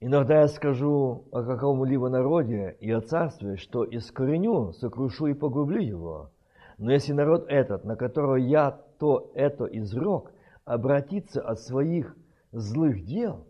[0.00, 6.30] Иногда я скажу о каком-либо народе и о царстве, что искореню, сокрушу и погублю его.
[6.76, 10.30] Но если народ этот, на которого я то это изрек,
[10.66, 12.14] обратится от своих
[12.52, 13.46] злых дел,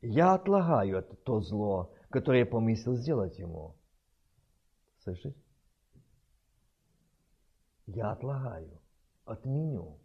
[0.00, 3.76] я отлагаю это то зло, которое я помыслил сделать ему.
[5.04, 5.41] Слышите?
[7.86, 8.80] Я отлагаю,
[9.24, 9.98] отменю.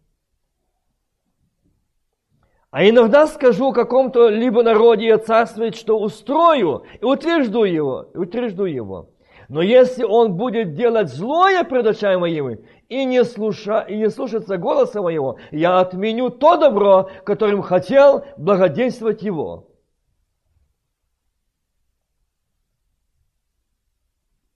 [2.70, 9.10] А иногда скажу какому-то либо народе царствовать, что устрою и утвержду его, утвержду его.
[9.48, 14.58] Но если он будет делать злое пред очами моими и не, слуша, и не слушаться
[14.58, 19.70] голоса моего, я отменю то добро, которым хотел благодействовать его.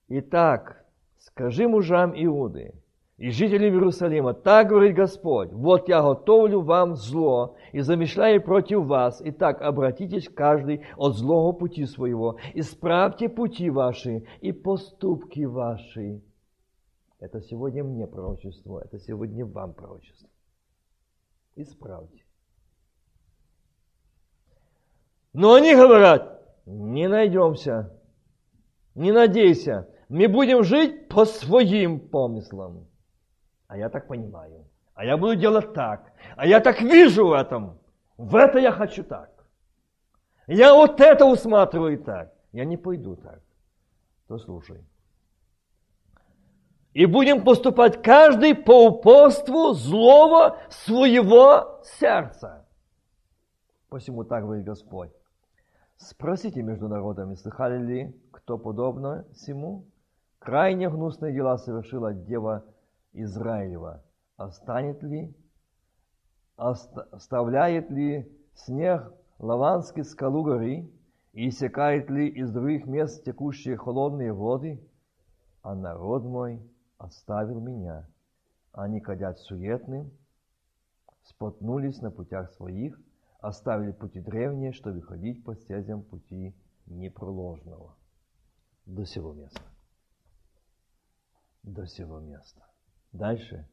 [0.09, 0.85] Итак,
[1.19, 2.75] скажи мужам Иуды,
[3.23, 9.23] и жителям Иерусалима, так говорит Господь, вот я готовлю вам зло и замышляю против вас.
[9.25, 16.21] Итак, обратитесь каждый от злого пути своего, исправьте пути ваши и поступки ваши.
[17.21, 20.29] Это сегодня мне пророчество, это сегодня вам пророчество.
[21.55, 22.25] Исправьте.
[25.33, 27.97] Но они говорят, не найдемся,
[28.97, 32.89] не надейся, мы будем жить по своим помыслам.
[33.73, 34.67] А я так понимаю.
[34.95, 36.13] А я буду делать так.
[36.37, 37.79] А я так вижу в этом.
[38.19, 39.31] В это я хочу так.
[40.47, 42.35] Я вот это усматриваю так.
[42.53, 43.41] Я не пойду так.
[44.29, 44.85] То слушай.
[46.93, 52.69] И будем поступать каждый по упорству злого своего сердца.
[53.89, 55.13] Посему так говорит Господь.
[55.97, 59.87] Спросите между народами, слыхали ли кто подобно всему?
[60.39, 62.67] Крайне гнусные дела совершила дева
[63.13, 64.03] Израилева.
[64.37, 65.35] Останет ли,
[66.57, 70.91] оставляет ли снег Лаванский скалу горы,
[71.33, 74.81] и иссякает ли из других мест текущие холодные воды?
[75.63, 76.61] А народ мой
[76.99, 78.07] оставил меня.
[78.73, 80.11] Они кадят суетным,
[81.23, 82.99] спотнулись на путях своих,
[83.41, 86.55] оставили пути древние, чтобы ходить по стезям пути
[86.87, 87.95] непроложного.
[88.87, 89.63] До сего места.
[91.63, 92.72] До сего места.
[93.13, 93.69] Дальше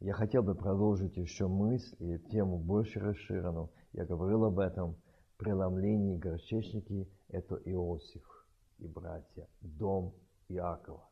[0.00, 3.70] я хотел бы продолжить еще мысль и тему больше расширенную.
[3.92, 4.96] Я говорил об этом
[5.36, 8.46] преломлении горчичники– это Иосиф
[8.78, 10.14] и братья, дом
[10.48, 11.08] Иакова.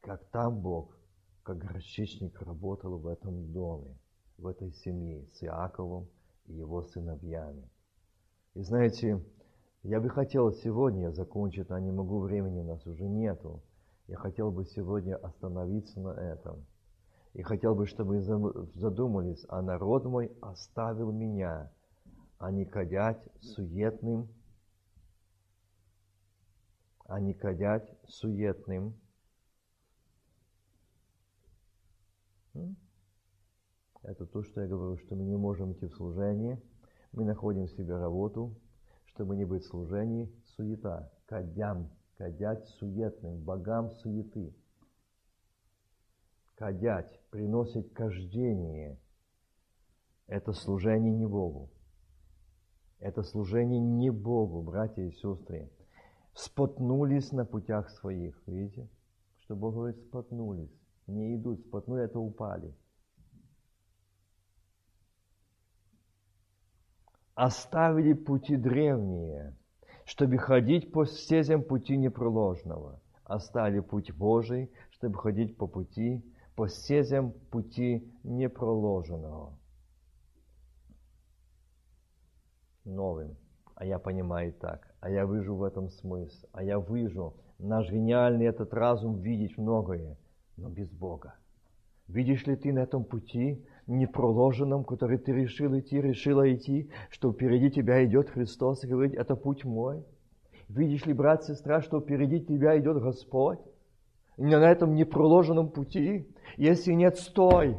[0.00, 0.96] Как там Бог,
[1.44, 3.96] как горчичник работал в этом доме,
[4.38, 6.08] в этой семье с Иаковом
[6.46, 7.70] и его сыновьями.
[8.54, 9.24] И знаете,
[9.84, 13.62] я бы хотел сегодня закончить, но не могу, времени у нас уже нету.
[14.10, 16.66] Я хотел бы сегодня остановиться на этом.
[17.34, 18.20] И хотел бы, чтобы
[18.74, 21.70] задумались, а народ мой оставил меня,
[22.38, 24.28] а не кадять суетным,
[27.04, 28.98] а не кадять суетным.
[34.02, 36.60] Это то, что я говорю, что мы не можем идти в служение,
[37.12, 38.56] мы находим в себе работу,
[39.04, 44.54] чтобы не быть в служении, суета, кадям, кадять суетным, богам суеты.
[46.54, 48.98] Кадять, приносить кождение–
[50.26, 51.70] это служение не Богу.
[52.98, 55.70] Это служение не Богу, братья и сестры.
[56.34, 58.38] Спотнулись на путях своих.
[58.46, 58.86] Видите?
[59.38, 60.78] Что Бог говорит, спотнулись.
[61.06, 62.76] Не идут, спотнули, это упали.
[67.34, 69.56] Оставили пути древние,
[70.10, 73.00] чтобы ходить по стезям пути непроложного.
[73.22, 76.24] Оставили путь Божий, чтобы ходить по пути
[76.56, 79.56] по стезям пути непроложенного.
[82.84, 83.36] Новым.
[83.76, 84.92] А я понимаю так.
[85.00, 86.44] А я вижу в этом смысл.
[86.52, 90.18] А я вижу, наш гениальный этот разум видеть многое,
[90.56, 91.34] но без Бога.
[92.08, 97.70] Видишь ли ты на этом пути, непроложенном, который ты решил идти, решила идти, что впереди
[97.70, 100.04] тебя идет Христос и говорит, это путь мой?
[100.68, 103.58] Видишь ли, брат, сестра, что впереди тебя идет Господь?
[104.40, 106.26] на этом непроложенном пути.
[106.56, 107.78] Если нет, стой.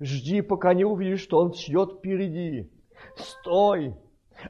[0.00, 2.70] Жди, пока не увидишь, что Он ждет впереди.
[3.16, 3.94] Стой.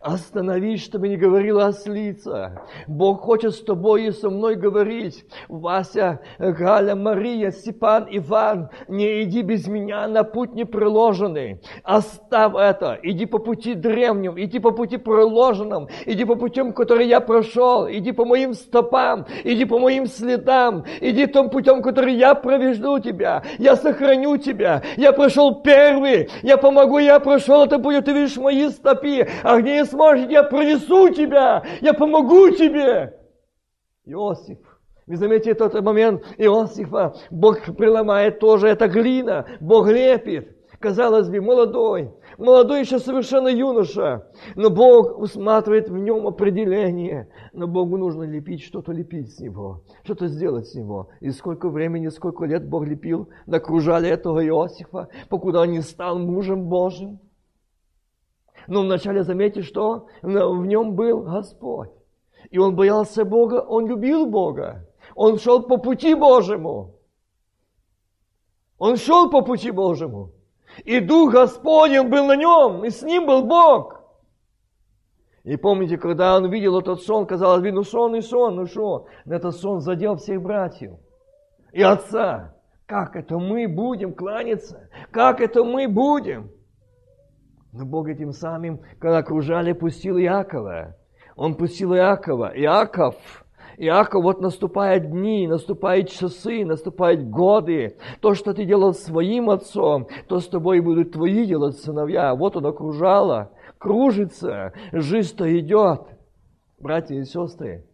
[0.00, 2.62] Остановись, чтобы не говорила ослица.
[2.86, 5.24] Бог хочет с тобой и со мной говорить.
[5.48, 11.60] Вася, Галя, Мария, Степан, Иван, не иди без меня на путь непроложенный.
[11.82, 12.98] Оставь это.
[13.02, 18.12] Иди по пути древним, иди по пути проложенным, иди по путям, которые я прошел, иди
[18.12, 23.42] по моим стопам, иди по моим следам, иди том путем, который я провежду тебя.
[23.58, 24.82] Я сохраню тебя.
[24.96, 29.26] Я прошел первый, я помогу, я прошел, это будет, ты видишь мои стопи.
[29.42, 33.18] Огни не сможешь, я пронесу тебя, я помогу тебе.
[34.04, 34.58] Иосиф.
[35.06, 40.54] Вы заметите тот момент Иосифа, Бог приломает тоже, это глина, Бог лепит.
[40.80, 47.28] Казалось бы, молодой, молодой еще совершенно юноша, но Бог усматривает в нем определение.
[47.54, 51.08] Но Богу нужно лепить, что-то лепить с него, что-то сделать с него.
[51.20, 56.64] И сколько времени, сколько лет Бог лепил, накружали этого Иосифа, покуда он не стал мужем
[56.64, 57.18] Божьим.
[58.66, 61.90] Но вначале заметьте, что в нем был Господь.
[62.50, 64.88] И он боялся Бога, он любил Бога.
[65.14, 66.94] Он шел по пути Божьему.
[68.78, 70.32] Он шел по пути Божьему.
[70.84, 74.00] И Дух Господень был на нем, и с ним был Бог.
[75.44, 79.06] И помните, когда он видел этот сон, казалось бы, ну сон и сон, ну что?
[79.26, 80.94] Этот сон задел всех братьев
[81.72, 82.54] и отца.
[82.86, 84.88] Как это мы будем кланяться?
[85.10, 86.50] Как это мы будем?
[87.76, 90.96] Но Бог этим самым, когда окружали, пустил Иакова.
[91.34, 92.52] Он пустил Иакова.
[92.54, 93.16] Иаков,
[93.78, 97.96] Иаков, вот наступают дни, наступают часы, наступают годы.
[98.20, 102.36] То, что ты делал своим отцом, то с тобой будут твои делать сыновья.
[102.36, 106.02] Вот он окружала, кружится, жизнь-то идет.
[106.78, 107.84] Братья и сестры,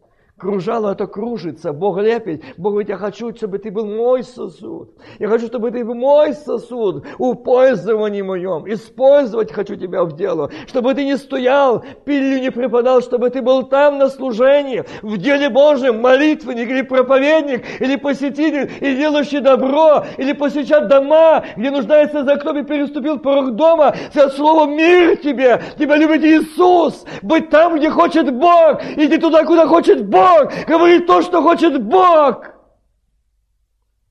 [0.41, 2.43] Кружало это кружится, Бог лепит.
[2.57, 4.89] Бог говорит, я хочу, чтобы ты был мой сосуд.
[5.19, 8.65] Я хочу, чтобы ты был мой сосуд в пользовании моем.
[8.73, 10.51] Использовать хочу тебя в дело.
[10.67, 15.51] Чтобы ты не стоял, пилью не преподал, чтобы ты был там на служении, в деле
[15.51, 22.37] Божьем, молитвенник или проповедник, или посетитель, или делающий добро, или посещать дома, где нуждается за
[22.37, 23.95] кровь и переступил порог дома.
[24.15, 27.05] За слово мир тебе, тебя любит Иисус.
[27.21, 30.30] Быть там, где хочет Бог, иди туда, куда хочет Бог.
[30.31, 32.47] Бог, говорит то, что хочет Бог.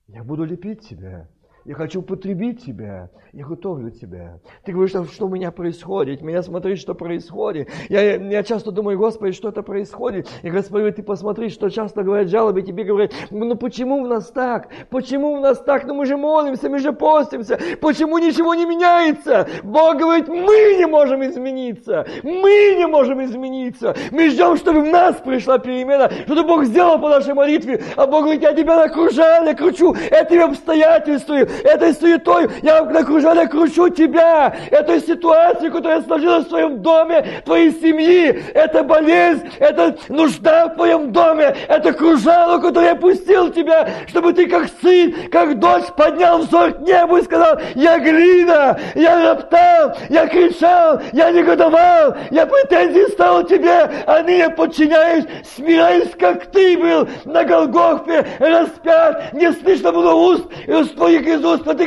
[0.08, 1.30] Я буду лепить тебя.
[1.66, 3.10] Я хочу потребить тебя.
[3.32, 4.40] Я готовлю тебя.
[4.66, 6.22] Ты говоришь, что, что у меня происходит.
[6.22, 7.70] Меня смотри, что происходит.
[7.90, 10.28] Я, я часто думаю, Господи, что это происходит.
[10.42, 14.70] И Господи, ты посмотри, что часто говорят жалобы, тебе говорят, ну почему у нас так?
[14.90, 15.86] Почему у нас так?
[15.86, 17.60] Ну мы же молимся, мы же постимся.
[17.82, 19.48] Почему ничего не меняется?
[19.64, 22.08] Бог говорит, мы не можем измениться.
[22.24, 23.96] Мы не можем измениться.
[24.12, 27.84] Мы ждем, чтобы в нас пришла перемена, что Бог сделал по нашей молитве.
[27.96, 32.50] А Бог говорит, я тебя накружаю, я кручу этими обстоятельствами, этой суетой.
[32.62, 38.84] Я накружаю уже кручу тебя, этой ситуации, которая сложилась в твоем доме, твоей семьи, это
[38.84, 45.14] болезнь, это нужда в твоем доме, это кружало, которое пустил тебя, чтобы ты как сын,
[45.32, 51.32] как дочь поднял взор к небу и сказал, я глина, я роптал, я кричал, я
[51.32, 55.26] негодовал, я претензии ставил тебе, а ныне подчиняюсь,
[55.56, 61.64] смиряюсь, как ты был на Голгофе, распят, не слышно было уст, из твоих из уст,
[61.64, 61.86] ты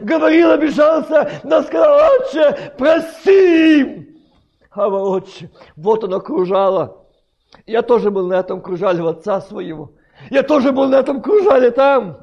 [0.00, 4.06] говорила обижался, но сказал, отче, прости им.
[4.70, 7.06] А отче, вот оно кружало.
[7.66, 9.92] Я тоже был на этом кружале в отца своего.
[10.30, 12.18] Я тоже был на этом кружале там.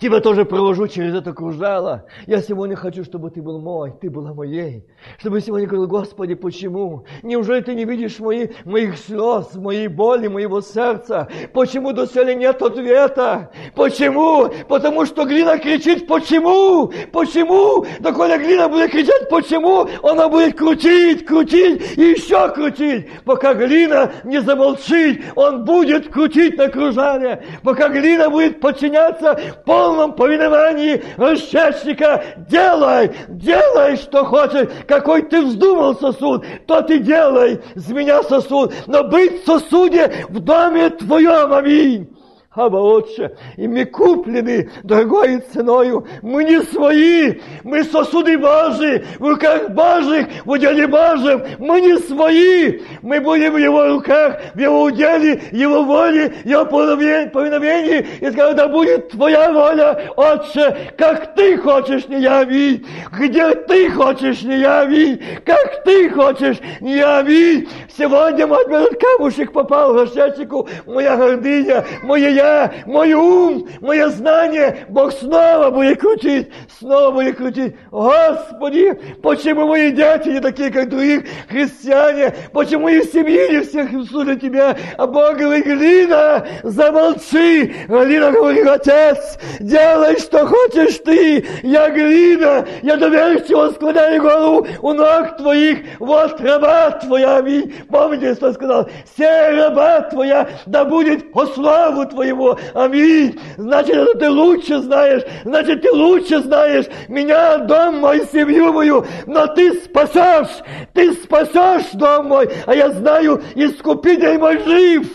[0.00, 2.06] Тебя тоже провожу через это кружало.
[2.26, 4.84] Я сегодня хочу, чтобы ты был мой, ты была моей.
[5.18, 7.04] Чтобы сегодня говорил, Господи, почему?
[7.22, 11.28] Неужели ты не видишь мои, моих слез, моей боли, моего сердца?
[11.52, 13.50] Почему до сели нет ответа?
[13.74, 14.48] Почему?
[14.68, 16.92] Потому что глина кричит, почему?
[17.12, 17.86] Почему?
[18.00, 19.88] Да коли глина будет кричать, почему?
[20.02, 23.08] Она будет крутить, крутить и еще крутить.
[23.24, 27.44] Пока глина не замолчит, он будет крутить на кружале.
[27.62, 32.24] Пока глина будет подчиняться полном повиновании расчетчика.
[32.48, 34.68] Делай, делай, что хочешь.
[34.86, 37.60] Какой ты вздумал сосуд, то ты делай.
[37.74, 38.72] С меня сосуд.
[38.86, 41.52] Но быть в сосуде в доме твоем.
[41.52, 42.15] Аминь.
[42.56, 46.06] Аба, Отче, и мы куплены дорогой ценою.
[46.22, 51.44] Мы не свои, мы сосуды Божьи, в руках Божьих, в уделе Божьем.
[51.58, 58.06] Мы не свои, мы будем в Его руках, в Его уделе, Его воле, Его повиновении.
[58.20, 62.86] И скажем, да будет Твоя воля, Отче, как Ты хочешь не яви,
[63.18, 67.68] где Ты хочешь не яви, как Ты хочешь не яви.
[67.98, 72.45] Сегодня мой этот камушек попал в горшечку, моя гордыня, моя я
[72.86, 77.74] мой ум, мое знание, Бог снова будет крутить, снова будет крутить.
[77.90, 82.34] Господи, почему мои дети не такие, как других христиане?
[82.52, 84.76] Почему и в семье не всех служат Тебя?
[84.96, 87.74] А Бог говорит, Глина, замолчи.
[87.88, 91.44] Глина говорит, Отец, делай, что хочешь Ты.
[91.62, 95.78] Я глина, я доверчиво склоняю голову у ног Твоих.
[95.98, 97.74] Вот раба Твоя, аминь.
[97.88, 98.88] Помните, что сказал?
[99.14, 102.58] Все раба Твоя, да будет по славу Твоему его.
[102.74, 103.38] Аминь.
[103.56, 105.22] Значит, это ты лучше знаешь.
[105.44, 109.04] Значит, ты лучше знаешь меня, дом мой, семью мою.
[109.26, 110.62] Но ты спасешь.
[110.92, 112.48] Ты спасешь дом мой.
[112.66, 115.08] А я знаю, искупитель мой жив.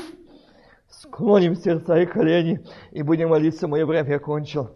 [0.89, 2.59] Склоним сердца и колени
[2.91, 3.67] и будем молиться.
[3.67, 4.75] Мое время я кончил.